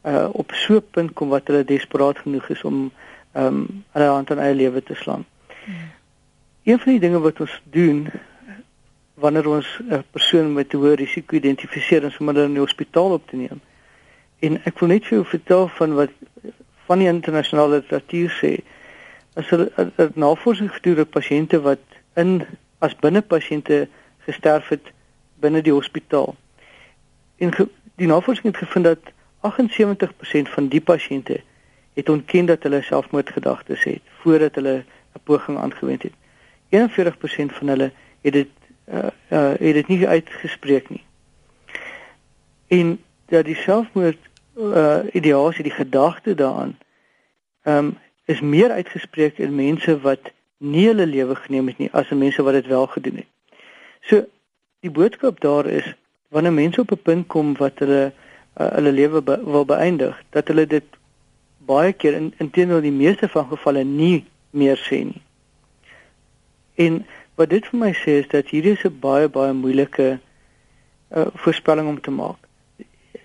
uh, 0.05 0.29
op 0.33 0.53
so 0.53 0.77
'n 0.77 0.91
punt 0.91 1.13
kom 1.13 1.29
wat 1.29 1.47
hulle 1.47 1.65
desperaat 1.65 2.19
genoeg 2.19 2.49
is 2.49 2.65
om 2.65 2.91
ehm 3.33 3.47
um, 3.47 3.85
hulle 3.93 4.09
hand 4.09 4.31
aan 4.31 4.39
eie 4.39 4.55
lewe 4.55 4.83
te 4.83 4.95
slaan. 4.95 5.25
Hmm. 5.65 5.91
Een 6.65 6.79
van 6.79 6.93
die 6.93 7.01
dinge 7.01 7.19
wat 7.21 7.41
ons 7.41 7.63
doen 7.65 8.11
wanneer 9.15 9.49
ons 9.49 9.81
'n 9.91 10.05
persoon 10.11 10.53
met 10.53 10.75
'n 10.75 10.77
hoë 10.77 10.95
risiko 10.95 11.37
identifiseer 11.37 12.05
en 12.05 12.13
sommer 12.13 12.37
in 12.37 12.53
die 12.53 12.61
hospitaal 12.67 13.13
op 13.13 13.27
te 13.29 13.37
neem, 13.37 13.61
En 14.43 14.59
ek 14.67 14.79
wil 14.83 14.91
net 14.91 15.07
vir 15.07 15.21
jou 15.21 15.27
vertel 15.31 15.69
van 15.79 15.95
wat 15.99 16.15
van 16.91 16.99
die 16.99 17.09
internasionale 17.09 17.79
literatuur 17.79 18.33
sê. 18.41 18.57
As 19.39 19.49
hulle 19.55 19.71
navorsing 20.19 20.73
gedoen 20.75 21.05
op 21.05 21.13
pasiënte 21.15 21.61
wat 21.65 22.01
in 22.21 22.43
as 22.83 22.97
binnepasiënte 22.99 23.87
gesterf 24.27 24.73
het 24.75 24.91
binne 25.43 25.63
die 25.63 25.75
hospitaal. 25.75 26.35
En 27.39 27.55
ge, 27.55 27.69
die 28.03 28.11
navorsing 28.11 28.51
het 28.51 28.61
gevind 28.65 28.91
dat 28.91 29.13
78% 29.47 30.51
van 30.55 30.69
die 30.69 30.83
pasiënte 30.83 31.39
het 31.95 32.09
ontken 32.09 32.51
dat 32.51 32.63
hulle 32.67 32.83
selfmoordgedagtes 32.83 33.85
het 33.85 34.03
voordat 34.23 34.55
hulle 34.55 34.85
'n 35.15 35.23
poging 35.25 35.59
aangewend 35.59 36.03
het. 36.03 36.15
41% 36.69 37.53
van 37.53 37.69
hulle 37.69 37.93
het 38.21 38.33
dit 38.33 38.49
uh, 38.89 38.99
uh, 39.29 39.55
het 39.59 39.75
dit 39.75 39.89
nie 39.89 40.09
uitgespreek 40.09 40.89
nie. 40.89 41.05
En 42.69 42.99
dat 43.27 43.45
die 43.45 43.57
selfmoord 43.57 44.19
uh 44.57 45.01
ideasie 45.13 45.63
die 45.65 45.73
gedagte 45.73 46.35
daaraan 46.35 46.77
ehm 47.63 47.79
um, 47.79 47.99
is 48.25 48.41
meer 48.41 48.71
uitgespreek 48.71 49.39
in 49.39 49.55
mense 49.55 50.01
wat 50.01 50.33
nie 50.59 50.87
hulle 50.87 51.07
lewe 51.07 51.35
geneem 51.35 51.67
het 51.67 51.79
nie 51.79 51.91
as 51.93 52.11
in 52.11 52.19
mense 52.19 52.43
wat 52.43 52.55
dit 52.55 52.67
wel 52.67 52.87
gedoen 52.87 53.17
het. 53.17 53.29
So 54.01 54.25
die 54.81 54.91
boodskap 54.91 55.41
daar 55.41 55.67
is 55.67 55.95
wanneer 56.29 56.53
mense 56.53 56.81
op 56.81 56.93
'n 56.93 57.03
punt 57.03 57.27
kom 57.27 57.57
wat 57.57 57.79
hulle 57.79 58.13
uh, 58.61 58.71
hulle 58.77 58.93
lewe 58.93 59.23
be, 59.23 59.39
wil 59.45 59.65
beëindig, 59.65 60.23
dat 60.31 60.49
hulle 60.49 60.67
dit 60.67 60.85
baie 61.59 61.93
keer 61.93 62.15
in 62.15 62.33
intenoor 62.37 62.81
die 62.81 62.93
meeste 62.93 63.29
van 63.29 63.49
gevalle 63.49 63.85
nie 63.85 64.25
meer 64.51 64.77
sê 64.77 65.05
nie. 65.05 65.23
En 66.75 67.07
wat 67.35 67.51
dit 67.51 67.67
vir 67.67 67.79
my 67.79 67.93
sê 67.93 68.19
is 68.23 68.29
dat 68.29 68.49
hierdie 68.49 68.73
is 68.73 68.85
'n 68.85 68.99
baie 69.01 69.29
baie 69.29 69.53
moeilike 69.53 70.19
uh, 71.17 71.27
voorspelling 71.35 71.89
om 71.89 72.01
te 72.01 72.11
maak. 72.11 72.42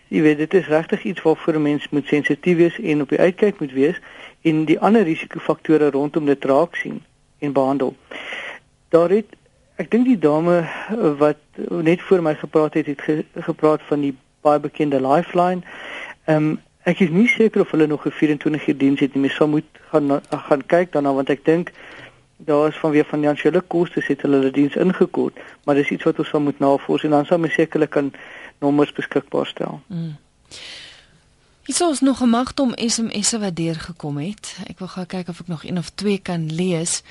Jy 0.08 0.22
weet 0.22 0.38
dit 0.38 0.54
is 0.54 0.68
regtig 0.68 1.04
iets 1.04 1.22
waarvoor 1.22 1.54
'n 1.54 1.62
mens 1.62 1.90
moet 1.90 2.08
sensitief 2.08 2.58
wees 2.58 2.80
en 2.80 3.02
op 3.02 3.10
die 3.10 3.20
uitkyk 3.20 3.60
moet 3.60 3.72
wees 3.72 4.00
en 4.42 4.66
die 4.66 4.80
ander 4.80 5.04
risikofaktore 5.04 5.90
rondom 5.90 6.26
dit 6.26 6.46
raak 6.46 6.76
sien 6.76 7.04
en 7.40 7.52
behandel. 7.52 7.96
Daar 8.90 9.10
het 9.10 9.26
ek 9.76 9.92
dink 9.92 10.06
die 10.06 10.20
dame 10.20 10.66
wat 11.18 11.38
net 11.70 12.02
voor 12.02 12.22
my 12.22 12.36
gepraat 12.36 12.74
het 12.74 12.86
het 12.86 13.02
ge, 13.02 13.26
gepraat 13.36 13.82
van 13.82 14.00
die 14.02 14.16
baie 14.42 14.60
bekende 14.60 15.02
Lifeline. 15.02 15.62
Ehm 16.26 16.36
um, 16.36 16.60
ek 16.88 17.00
is 17.04 17.10
nie 17.10 17.28
seker 17.28 17.62
of 17.62 17.72
hulle 17.72 17.88
nog 17.88 18.06
'n 18.06 18.12
24 18.12 18.68
uur 18.68 18.78
diens 18.78 19.00
het 19.00 19.14
nie. 19.14 19.22
Mens 19.22 19.36
sal 19.36 19.48
moet 19.48 19.68
gaan 19.92 20.22
gaan 20.30 20.66
kyk 20.66 20.92
daarna 20.92 21.14
want 21.14 21.30
ek 21.30 21.46
dink 21.46 21.72
daar 22.38 22.68
is 22.68 22.78
vanweë 22.78 23.04
van 23.10 23.20
die 23.22 23.30
finansiële 23.30 23.62
koste 23.62 24.02
het 24.06 24.22
hulle 24.22 24.38
hulle 24.38 24.52
diens 24.52 24.76
ingekort, 24.76 25.40
maar 25.66 25.76
dis 25.76 25.90
iets 25.90 26.04
wat 26.04 26.20
ons 26.20 26.30
sal 26.30 26.42
moet 26.42 26.60
navors 26.60 27.04
en 27.04 27.10
dan 27.10 27.26
sal 27.26 27.40
mens 27.42 27.54
sekerlik 27.54 27.90
kan 27.90 28.12
nommers 28.60 28.92
beskikbaar 28.92 29.46
stel. 29.46 29.82
Mm. 29.88 30.18
Is 31.68 31.82
ons 31.82 32.00
nog 32.00 32.18
gemagte 32.18 32.62
om 32.62 32.74
SMS'e 32.76 33.40
wat 33.40 33.56
deurgekom 33.56 34.18
het? 34.18 34.56
Ek 34.72 34.80
wil 34.80 34.88
gou 34.88 35.06
kyk 35.06 35.28
of 35.28 35.40
ek 35.44 35.48
nog 35.52 35.66
een 35.68 35.78
of 35.78 35.90
twee 36.00 36.18
kan 36.18 36.48
lees. 36.54 37.02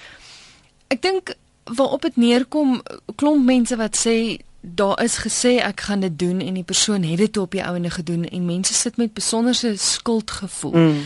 Ek 0.89 1.03
dink 1.03 1.35
waarop 1.65 2.07
dit 2.07 2.17
neerkom, 2.17 2.81
klomp 3.15 3.45
mense 3.45 3.77
wat 3.77 3.99
sê 4.01 4.39
daar 4.61 5.03
is 5.03 5.19
gesê 5.23 5.59
ek 5.63 5.81
gaan 5.81 6.01
dit 6.01 6.19
doen 6.19 6.41
en 6.41 6.55
die 6.55 6.65
persoon 6.65 7.03
het 7.03 7.19
dit 7.19 7.37
op 7.37 7.53
die 7.55 7.65
ouene 7.65 7.91
gedoen 7.91 8.25
en 8.25 8.47
mense 8.47 8.75
sit 8.75 8.97
met 8.97 9.15
besonderse 9.15 9.77
skuldgevoel. 9.77 10.75
Mm. 10.75 11.05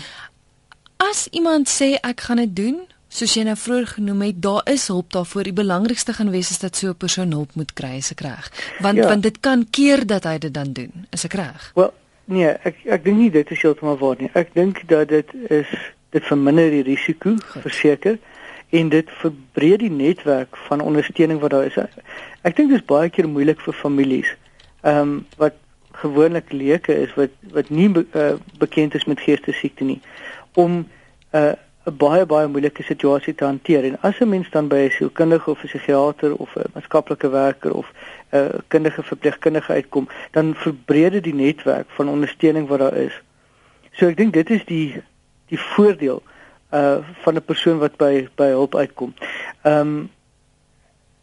As 0.97 1.27
iemand 1.31 1.69
sê 1.69 1.97
ek 2.01 2.21
gaan 2.21 2.37
dit 2.37 2.57
doen, 2.57 2.81
soos 3.11 3.35
jy 3.35 3.43
nou 3.47 3.57
vroeër 3.59 3.89
genoem 3.97 4.23
het, 4.29 4.43
daar 4.43 4.63
is 4.71 4.87
hulp 4.89 5.11
daarvoor. 5.15 5.49
Die 5.51 5.57
belangrikste 5.57 6.15
gaan 6.17 6.31
wees 6.31 6.51
is 6.55 6.63
dat 6.63 6.77
so 6.77 6.89
'n 6.89 6.97
persoon 6.97 7.33
hulp 7.33 7.55
moet 7.55 7.73
kry, 7.73 7.97
is 7.99 8.11
ek 8.11 8.21
reg? 8.21 8.51
Want 8.81 8.97
ja. 8.97 9.09
want 9.09 9.23
dit 9.23 9.41
kan 9.41 9.67
keer 9.71 10.07
dat 10.07 10.25
hy 10.25 10.39
dit 10.39 10.55
dan 10.55 10.73
doen, 10.73 11.07
is 11.11 11.25
ek 11.25 11.35
reg? 11.35 11.71
Wel, 11.75 11.93
nee, 12.25 12.49
ek 12.49 12.77
ek 12.85 13.05
dink 13.05 13.19
nie 13.19 13.31
dit 13.31 13.51
is 13.51 13.63
heeltemal 13.63 13.99
waar 13.99 14.17
nie. 14.19 14.31
Ek 14.35 14.55
dink 14.55 14.89
dat 14.89 15.09
dit 15.09 15.27
is 15.49 15.67
dit 16.11 16.25
verminder 16.25 16.71
die 16.71 16.83
risiko, 16.83 17.37
verseker, 17.63 18.19
en 18.71 18.89
dit 18.89 19.11
verbreed 19.11 19.79
die 19.79 19.91
netwerk 19.91 20.57
van 20.69 20.81
ondersteuning 20.81 21.41
wat 21.41 21.51
daar 21.51 21.67
is. 21.67 21.79
Ek 22.43 22.57
dink 22.57 22.71
dit 22.71 22.79
is 22.79 22.87
baie 22.87 23.11
keer 23.11 23.29
moeilik 23.29 23.61
vir 23.61 23.75
families. 23.75 24.31
Ehm 24.83 25.01
um, 25.01 25.27
wat 25.37 25.55
gewoonlik 26.01 26.53
leuke 26.53 26.95
is 26.95 27.15
wat 27.15 27.31
wat 27.53 27.69
nie 27.69 27.89
be, 27.89 28.07
uh, 28.15 28.33
bekend 28.59 28.95
is 28.95 29.05
met 29.05 29.21
geestesiekte 29.21 29.85
nie 29.85 30.01
om 30.55 30.71
'n 30.79 30.87
uh, 31.37 31.53
'n 31.87 31.97
baie 31.97 32.27
baie 32.27 32.49
moeilike 32.49 32.83
situasie 32.83 33.35
te 33.35 33.45
hanteer 33.45 33.85
en 33.85 33.97
as 34.03 34.21
'n 34.21 34.29
mens 34.29 34.51
dan 34.51 34.69
by 34.69 34.77
'n 34.77 34.91
sielkundige 34.91 35.51
of 35.51 35.63
'n 35.63 35.67
psigiater 35.67 36.35
of 36.35 36.57
'n 36.57 36.71
maatskaplike 36.75 37.29
werker 37.29 37.73
of 37.73 37.93
'n 38.33 38.63
kundige 38.69 39.03
verpleegkundige 39.03 39.73
uitkom, 39.73 40.09
dan 40.31 40.55
verbreed 40.55 41.13
dit 41.13 41.25
die 41.25 41.35
netwerk 41.35 41.87
van 41.91 42.09
ondersteuning 42.09 42.69
wat 42.69 42.79
daar 42.79 42.97
is. 42.97 43.23
So 43.93 44.07
ek 44.07 44.17
dink 44.17 44.33
dit 44.33 44.51
is 44.51 44.65
die 44.65 45.03
die 45.47 45.61
voordeel 45.61 46.23
uh 46.73 46.99
van 47.23 47.35
'n 47.35 47.45
persoon 47.45 47.79
wat 47.79 47.97
by 47.97 48.29
by 48.35 48.47
hulp 48.47 48.75
uitkom. 48.75 49.15
Ehm 49.63 49.81
um, 49.81 50.11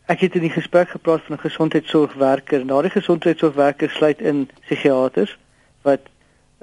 ek 0.08 0.20
het 0.20 0.36
in 0.36 0.42
die 0.42 0.58
gesprek 0.58 0.90
gepraat 0.90 1.22
van 1.22 1.36
'n 1.36 1.40
gesondheidsorgwerker 1.40 2.60
en 2.60 2.68
daardie 2.68 2.92
gesondheidsorgwerker 2.92 3.90
sluit 3.90 4.22
in 4.22 4.50
psigiaters 4.62 5.38
wat 5.82 6.00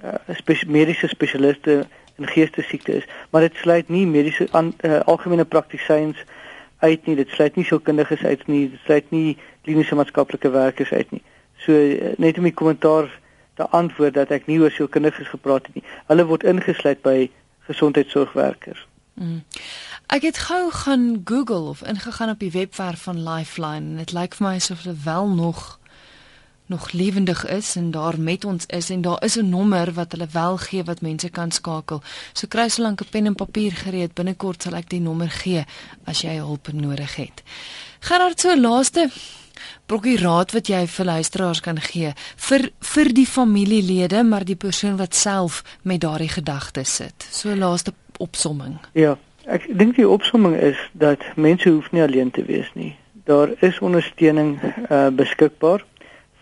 uh, 0.04 0.14
spes 0.34 0.64
mediese 0.64 1.08
spesialiste 1.08 1.86
in 2.16 2.26
geestesiekte 2.30 2.96
is, 3.00 3.06
maar 3.30 3.40
dit 3.40 3.54
sluit 3.54 3.88
nie 3.88 4.06
mediese 4.06 4.46
uh, 4.52 5.00
algemene 5.10 5.44
praktisyns 5.44 6.20
uit 6.78 7.06
nie, 7.06 7.16
dit 7.16 7.28
sluit 7.28 7.56
nie 7.56 7.64
sielkundiges 7.64 8.22
uit 8.24 8.46
nie, 8.46 8.68
dit 8.70 8.80
sluit 8.84 9.10
nie 9.10 9.36
kliniese 9.64 9.98
maatskaplike 9.98 10.50
werkers 10.54 10.92
uit 10.92 11.10
nie. 11.10 11.22
So 11.64 11.72
uh, 11.74 12.12
net 12.18 12.38
om 12.38 12.46
die 12.46 12.54
kommentaar 12.54 13.10
te 13.54 13.66
antwoord 13.70 14.14
dat 14.14 14.30
ek 14.34 14.46
nie 14.50 14.60
oor 14.62 14.70
sielkundiges 14.74 15.30
gepraat 15.32 15.66
het 15.70 15.80
nie. 15.80 15.86
Hulle 16.10 16.26
word 16.30 16.46
ingesluit 16.46 17.02
by 17.06 17.30
gesondheidsorgwerkers. 17.68 18.86
Mm. 19.14 19.42
Ek 20.12 20.26
het 20.26 20.38
gou 20.46 20.68
gaan 20.74 21.22
Google 21.24 21.70
of 21.70 21.82
ingegaan 21.82 22.30
op 22.30 22.38
die 22.42 22.50
webwerf 22.50 23.06
van 23.06 23.22
Lifeline 23.22 23.94
en 23.94 24.02
dit 24.02 24.12
lyk 24.12 24.34
vir 24.38 24.46
my 24.46 24.54
asof 24.58 24.82
hulle 24.84 24.96
wel 25.04 25.30
nog 25.34 25.78
nog 26.74 26.92
lewendig 26.92 27.46
is 27.46 27.76
en 27.76 27.90
daar 27.90 28.20
met 28.20 28.44
ons 28.44 28.66
is 28.66 28.90
en 28.90 29.00
daar 29.00 29.24
is 29.24 29.36
'n 29.36 29.48
nommer 29.48 29.92
wat 29.92 30.12
hulle 30.12 30.26
wel 30.32 30.56
gee 30.56 30.84
wat 30.84 31.00
mense 31.00 31.28
kan 31.28 31.50
skakel. 31.50 32.02
So 32.32 32.46
kry 32.46 32.68
so 32.68 32.82
lank 32.82 33.00
'n 33.00 33.10
pen 33.10 33.26
en 33.26 33.34
papier 33.34 33.72
gereed. 33.72 34.14
Binnekort 34.14 34.62
sal 34.62 34.74
ek 34.74 34.88
die 34.88 35.00
nommer 35.00 35.30
gee 35.30 35.64
as 36.04 36.20
jy 36.20 36.36
hulp 36.36 36.72
nodig 36.72 37.16
het. 37.16 37.42
Gerard, 38.00 38.40
so 38.40 38.56
laaste 38.56 39.10
brokkie 39.86 40.16
raad 40.16 40.52
wat 40.52 40.66
jy 40.66 40.86
vir 40.86 41.04
luisteraars 41.04 41.60
kan 41.60 41.80
gee 41.80 42.12
vir 42.48 42.70
vir 42.94 43.12
die 43.12 43.26
familielede, 43.26 44.22
maar 44.24 44.44
die 44.44 44.56
persoon 44.56 44.96
wat 44.96 45.14
self 45.14 45.62
met 45.82 46.00
daardie 46.00 46.28
gedagtes 46.28 46.94
sit. 46.94 47.26
So 47.30 47.54
laaste 47.54 47.92
opsomming. 48.18 48.78
Ja, 48.92 49.16
ek 49.44 49.78
dink 49.78 49.96
die 49.96 50.08
opsomming 50.08 50.56
is 50.56 50.76
dat 50.92 51.18
mense 51.36 51.68
hoef 51.68 51.92
nie 51.92 52.02
alleen 52.02 52.30
te 52.30 52.44
wees 52.44 52.70
nie. 52.74 52.96
Daar 53.24 53.48
is 53.60 53.78
ondersteuning 53.78 54.60
uh, 54.90 55.08
beskikbaar 55.08 55.84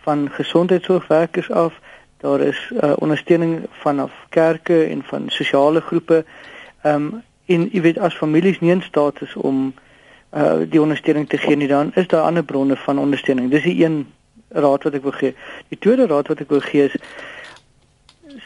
van 0.03 0.29
gesondheidsorgwerkers 0.31 1.51
af. 1.51 1.73
Daar 2.17 2.39
is 2.39 2.71
uh, 2.71 2.93
ondersteuning 2.95 3.65
vanaf 3.83 4.11
kerke 4.29 4.83
en 4.83 5.03
van 5.03 5.29
sosiale 5.29 5.81
groepe. 5.81 6.25
Ehm 6.81 6.95
um, 6.95 7.21
en 7.45 7.67
jy 7.71 7.81
weet 7.83 7.97
as 7.99 8.15
families 8.15 8.59
nie 8.59 8.71
in 8.71 8.81
staat 8.81 9.21
is 9.21 9.35
om 9.35 9.73
uh 10.33 10.63
die 10.69 10.81
ondersteuning 10.81 11.27
te 11.29 11.37
gee 11.37 11.55
nie, 11.55 11.67
dan 11.67 11.91
is 11.95 12.07
daar 12.07 12.23
ander 12.23 12.43
bronne 12.43 12.75
van 12.75 12.99
ondersteuning. 12.99 13.51
Dis 13.51 13.63
die 13.63 13.83
een 13.83 14.07
raad 14.47 14.83
wat 14.83 14.93
ek 14.93 15.03
wil 15.03 15.11
gee. 15.11 15.35
Die 15.67 15.79
tweede 15.79 16.07
raad 16.07 16.27
wat 16.31 16.39
ek 16.39 16.49
wil 16.49 16.63
gee 16.63 16.87
is 16.87 16.95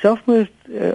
selfmoord 0.02 0.52
uh, 0.67 0.91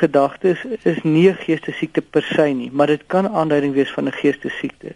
gedagtes 0.00 0.64
is 0.82 1.02
nie 1.02 1.28
'n 1.28 1.36
geestesiekte 1.44 2.02
per 2.02 2.22
se 2.22 2.42
nie, 2.42 2.70
maar 2.72 2.86
dit 2.86 3.02
kan 3.06 3.28
aanduiding 3.28 3.74
wees 3.74 3.92
van 3.92 4.04
'n 4.04 4.12
geestesiekte. 4.12 4.94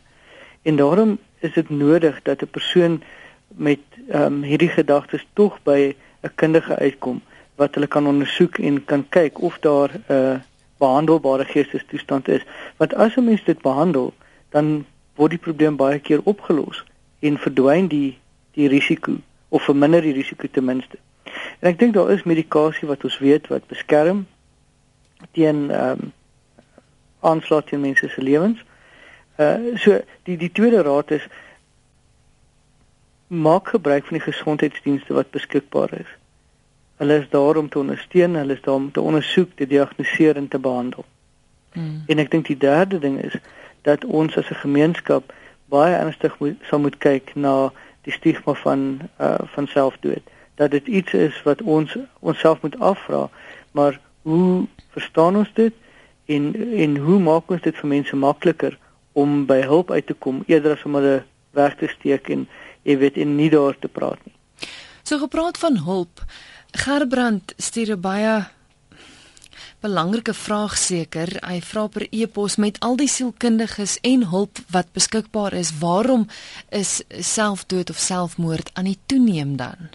En 0.62 0.76
daarom 0.76 1.18
is 1.38 1.52
dit 1.52 1.70
nodig 1.70 2.22
dat 2.22 2.42
'n 2.42 2.50
persoon 2.50 3.02
met 3.48 3.80
ehm 4.08 4.22
um, 4.22 4.42
hierdie 4.42 4.70
gedagtes 4.70 5.26
tog 5.32 5.58
by 5.62 5.94
'n 6.22 6.34
kundige 6.34 6.76
uitkom 6.76 7.22
wat 7.56 7.74
hulle 7.74 7.86
kan 7.86 8.06
ondersoek 8.06 8.58
en 8.58 8.84
kan 8.84 9.08
kyk 9.08 9.40
of 9.40 9.58
daar 9.58 9.90
'n 9.94 10.12
uh, 10.12 10.36
behandelbare 10.78 11.44
geestestoestand 11.44 12.28
is. 12.28 12.44
Want 12.76 12.94
as 12.94 13.16
'n 13.16 13.24
mens 13.24 13.44
dit 13.44 13.60
behandel, 13.62 14.14
dan 14.48 14.86
word 15.14 15.30
die 15.30 15.38
probleem 15.38 15.76
baie 15.76 15.98
keer 15.98 16.20
opgelos 16.22 16.84
en 17.18 17.38
verdwyn 17.38 17.88
die 17.88 18.18
die 18.52 18.68
risiko 18.68 19.16
of 19.48 19.62
verminder 19.62 20.02
die 20.02 20.12
risiko 20.12 20.48
ten 20.50 20.64
minste. 20.64 20.98
En 21.60 21.68
ek 21.68 21.78
dink 21.78 21.94
daar 21.94 22.10
is 22.10 22.22
medikasie 22.22 22.88
wat 22.88 23.04
ons 23.04 23.18
weet 23.18 23.48
wat 23.52 23.66
beskerm 23.66 24.26
teen 25.32 25.70
ehm 25.70 25.90
um, 25.90 26.12
aanslag 27.20 27.64
teen 27.64 27.80
mense 27.80 28.08
se 28.08 28.22
lewens. 28.22 28.64
Uh 29.36 29.76
so 29.76 30.00
die 30.22 30.36
die 30.36 30.52
tweede 30.52 30.82
raad 30.82 31.10
is 31.10 31.28
maak 33.26 33.68
gebruik 33.68 34.06
van 34.06 34.18
die 34.18 34.32
gesondheidsdienste 34.32 35.14
wat 35.14 35.30
beskikbaar 35.30 35.92
is. 35.98 36.12
Hulle 36.96 37.18
is 37.18 37.28
daar 37.30 37.56
om 37.56 37.68
te 37.68 37.78
ondersteun, 37.78 38.34
hulle 38.34 38.52
is 38.52 38.62
daar 38.62 38.74
om 38.74 38.92
te 38.92 39.00
ondersoek, 39.00 39.50
te 39.54 39.66
diagnoseer 39.66 40.36
en 40.36 40.48
te 40.48 40.58
behandel. 40.58 41.04
Hmm. 41.72 42.02
En 42.06 42.18
ek 42.18 42.30
dink 42.30 42.46
die 42.46 42.56
derde 42.56 42.98
ding 42.98 43.18
is 43.22 43.34
dat 43.82 44.04
ons 44.04 44.36
as 44.36 44.50
'n 44.50 44.62
gemeenskap 44.64 45.32
baie 45.68 45.94
ernstig 45.94 46.38
moet 46.38 46.56
sal 46.62 46.78
moet 46.78 46.96
kyk 46.98 47.34
na 47.34 47.72
die 48.02 48.12
stigma 48.12 48.54
van 48.54 49.00
uh 49.20 49.38
van 49.54 49.66
selfdood. 49.66 50.22
Dat 50.54 50.70
dit 50.70 50.86
iets 50.86 51.12
is 51.12 51.42
wat 51.42 51.62
ons 51.62 51.96
onsself 52.20 52.62
moet 52.62 52.78
afvra, 52.78 53.28
maar 53.72 54.00
hoe 54.22 54.66
verstaan 54.90 55.36
ons 55.36 55.52
dit 55.54 55.74
en 56.26 56.54
en 56.76 56.96
hoe 56.96 57.18
maak 57.18 57.50
ons 57.50 57.62
dit 57.62 57.76
vir 57.76 57.88
mense 57.88 58.16
makliker 58.16 58.78
om 59.12 59.44
by 59.46 59.60
hulp 59.60 59.90
uit 59.90 60.06
te 60.06 60.14
kom 60.14 60.42
eerder 60.46 60.72
as 60.72 60.84
om 60.84 60.94
hulle 60.94 61.22
weg 61.50 61.76
te 61.76 61.88
steek 61.88 62.28
en 62.28 62.48
jy 62.86 62.98
weet 63.02 63.18
en 63.22 63.36
nie 63.36 63.50
daar 63.50 63.76
te 63.78 63.90
praat 63.90 64.20
nie. 64.24 64.34
So 65.02 65.18
gepraat 65.18 65.58
van 65.58 65.82
hulp. 65.86 66.22
Gerbrand 66.70 67.54
stuur 67.56 67.96
'n 67.96 68.00
baie 68.00 68.46
belangrike 69.80 70.34
vraag 70.34 70.76
seker. 70.76 71.30
Hy 71.46 71.60
vra 71.60 71.86
per 71.86 72.06
e-pos 72.10 72.56
met 72.56 72.80
al 72.80 72.96
die 72.96 73.08
sielkundiges 73.08 73.98
en 74.02 74.26
hulp 74.32 74.58
wat 74.74 74.92
beskikbaar 74.96 75.52
is, 75.52 75.78
waarom 75.78 76.26
is 76.70 77.02
selfdood 77.10 77.90
of 77.90 78.00
selfmoord 78.02 78.70
aan 78.74 78.90
die 78.90 78.98
toeneem 79.06 79.56
dan? 79.56 79.90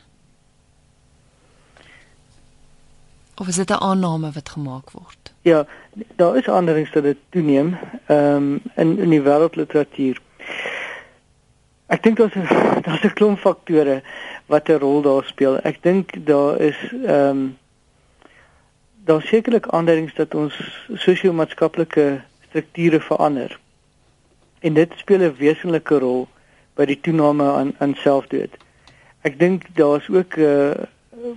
Of 3.36 3.48
is 3.48 3.56
dit 3.56 3.72
'n 3.72 3.82
aanname 3.82 4.32
wat 4.32 4.50
gemaak 4.50 4.92
word? 4.92 5.34
Ja, 5.42 5.66
daar 6.16 6.38
is 6.38 6.48
aanduidings 6.48 6.92
dat 6.92 7.04
dit 7.04 7.18
toeneem 7.30 7.78
ehm 8.06 8.36
um, 8.36 8.62
in 8.76 9.00
in 9.00 9.10
die 9.10 9.22
wêreldliteratuur. 9.22 10.22
Ek 11.92 12.04
dink 12.04 12.18
daar's 12.18 12.36
daar's 12.86 13.04
'n 13.04 13.14
klomp 13.20 13.39
faktore 13.39 14.02
wat 14.48 14.70
'n 14.70 14.80
rol 14.80 15.02
daar 15.02 15.24
speel. 15.24 15.60
Ek 15.64 15.84
dink 15.84 16.26
daar 16.26 16.60
is 16.60 16.78
ehm 16.92 17.28
um, 17.30 17.58
daar 19.04 19.22
sekerlik 19.22 19.68
aanduidings 19.68 20.14
dat 20.14 20.36
ons 20.36 20.56
sosio-maatskaplike 20.94 22.22
strukture 22.48 23.00
verander. 23.00 23.60
En 24.60 24.74
dit 24.74 24.92
speel 24.96 25.20
'n 25.20 25.36
wesenlike 25.38 26.00
rol 26.00 26.28
by 26.76 26.86
die 26.86 27.00
toename 27.02 27.52
aan 27.52 27.74
aan 27.78 27.96
selfdood. 27.96 28.54
Ek 29.22 29.39
dink 29.39 29.64
daar's 29.76 30.10
ook 30.10 30.38
'n 30.38 30.42
uh, 30.42 31.36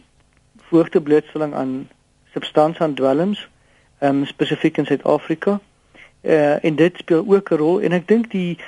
voorte 0.69 1.01
blootstelling 1.01 1.55
aan 1.55 1.89
substansaandwelms, 2.33 3.49
ehm 3.99 4.17
um, 4.17 4.27
spesifiek 4.27 4.77
in 4.77 4.87
Suid-Afrika. 4.87 5.61
Uh 6.23 6.65
en 6.65 6.75
dit 6.77 6.97
speel 6.97 7.25
ook 7.27 7.51
'n 7.51 7.57
rol 7.57 7.81
en 7.81 7.93
ek 7.93 8.09
dink 8.09 8.31
die 8.31 8.59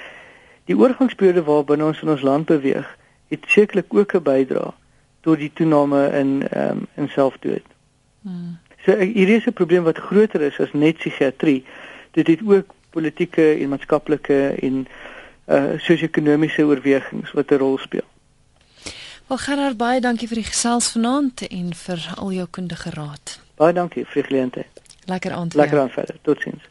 die 0.66 0.76
oorgangsperiode 0.76 1.44
waarbinne 1.46 1.84
ons 1.84 2.02
in 2.02 2.12
ons 2.14 2.22
land 2.26 2.46
beweeg, 2.46 2.86
het 3.28 3.44
sekerlik 3.46 3.94
ook 3.94 4.14
'n 4.14 4.22
bydrae 4.22 4.72
tot 5.20 5.38
die 5.38 5.52
toename 5.54 6.10
in 6.12 6.48
ehm 6.48 6.70
um, 6.70 6.86
in 6.94 7.08
selfdood. 7.08 7.66
Hmm. 8.22 8.58
So 8.84 8.96
hier 8.96 9.28
is 9.28 9.46
'n 9.46 9.52
probleem 9.52 9.82
wat 9.82 9.98
groter 9.98 10.40
is 10.40 10.60
as 10.60 10.72
net 10.72 10.96
psigiatrie. 10.96 11.64
Dit 12.10 12.26
het 12.26 12.40
ook 12.46 12.74
politieke 12.90 13.54
en 13.54 13.68
maatskaplike 13.68 14.54
en 14.62 14.86
uh 15.46 15.78
sosio-ekonomiese 15.78 16.64
oorwegings 16.64 17.32
wat 17.32 17.50
'n 17.50 17.58
rol 17.58 17.78
speel. 17.78 18.08
Wel 19.26 19.38
Gerard 19.38 19.76
baie 19.76 20.00
dankie 20.00 20.28
vir 20.28 20.36
die 20.36 20.50
gesels 20.52 20.92
vanaand 20.92 21.48
en 21.48 21.74
vir 21.74 22.12
al 22.16 22.32
jou 22.32 22.46
kundige 22.50 22.90
raad. 22.90 23.40
Baie 23.54 23.72
dankie 23.72 24.04
vir 24.04 24.22
die 24.22 24.22
geleentheid. 24.22 24.72
Lekker 25.04 25.32
aand. 25.32 25.54
Lekker 25.54 25.80
aand 25.80 25.92
verder. 25.92 26.16
Totsiens. 26.22 26.62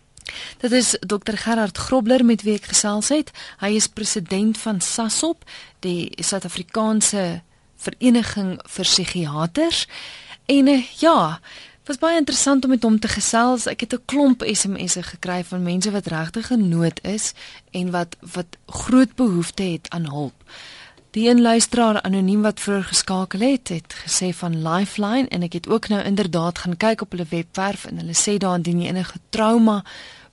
Dit 0.58 0.72
is 0.72 0.96
Dr 1.00 1.36
Gerard 1.36 1.78
Grobler 1.78 2.26
met 2.26 2.42
wie 2.42 2.56
ek 2.56 2.72
gesels 2.72 3.10
het. 3.10 3.32
Hy 3.60 3.76
is 3.76 3.88
president 3.88 4.58
van 4.58 4.82
SASOP, 4.82 5.44
die 5.80 6.12
Suid-Afrikaanse 6.18 7.42
Vereniging 7.76 8.60
vir 8.66 8.86
Psigiaters. 8.86 9.88
En 10.46 10.68
uh, 10.68 10.82
ja, 11.00 11.40
was 11.86 12.02
baie 12.02 12.18
interessant 12.18 12.64
om 12.64 12.70
met 12.74 12.84
hom 12.84 13.00
te 13.00 13.08
gesels. 13.08 13.68
Ek 13.70 13.86
het 13.86 13.94
'n 13.94 14.06
klomp 14.06 14.44
SMS'e 14.46 15.04
gekry 15.04 15.44
van 15.44 15.64
mense 15.64 15.92
wat 15.92 16.08
regtig 16.08 16.48
genood 16.48 17.00
is 17.04 17.34
en 17.72 17.92
wat 17.92 18.16
wat 18.22 18.58
groot 18.66 19.16
behoefte 19.16 19.64
het 19.64 19.90
aan 19.90 20.10
hulp. 20.10 20.44
Die 21.16 21.30
een 21.30 21.42
luisteraar 21.42 22.02
anoniem 22.02 22.42
wat 22.42 22.60
vroeër 22.60 22.84
geskakel 22.84 23.40
het, 23.40 23.68
het 23.68 23.96
gesê 24.04 24.34
van 24.36 24.68
Lifeline 24.68 25.28
en 25.28 25.42
ek 25.48 25.54
het 25.54 25.68
ook 25.68 25.88
nou 25.88 26.04
inderdaad 26.04 26.58
gaan 26.60 26.78
kyk 26.78 27.02
op 27.02 27.12
hulle 27.16 27.26
webwerf 27.30 27.86
en 27.88 27.98
hulle 28.04 28.16
sê 28.20 28.38
daar 28.38 28.56
indien 28.60 28.82
jy 28.84 28.90
enige 28.92 29.20
trauma 29.30 29.84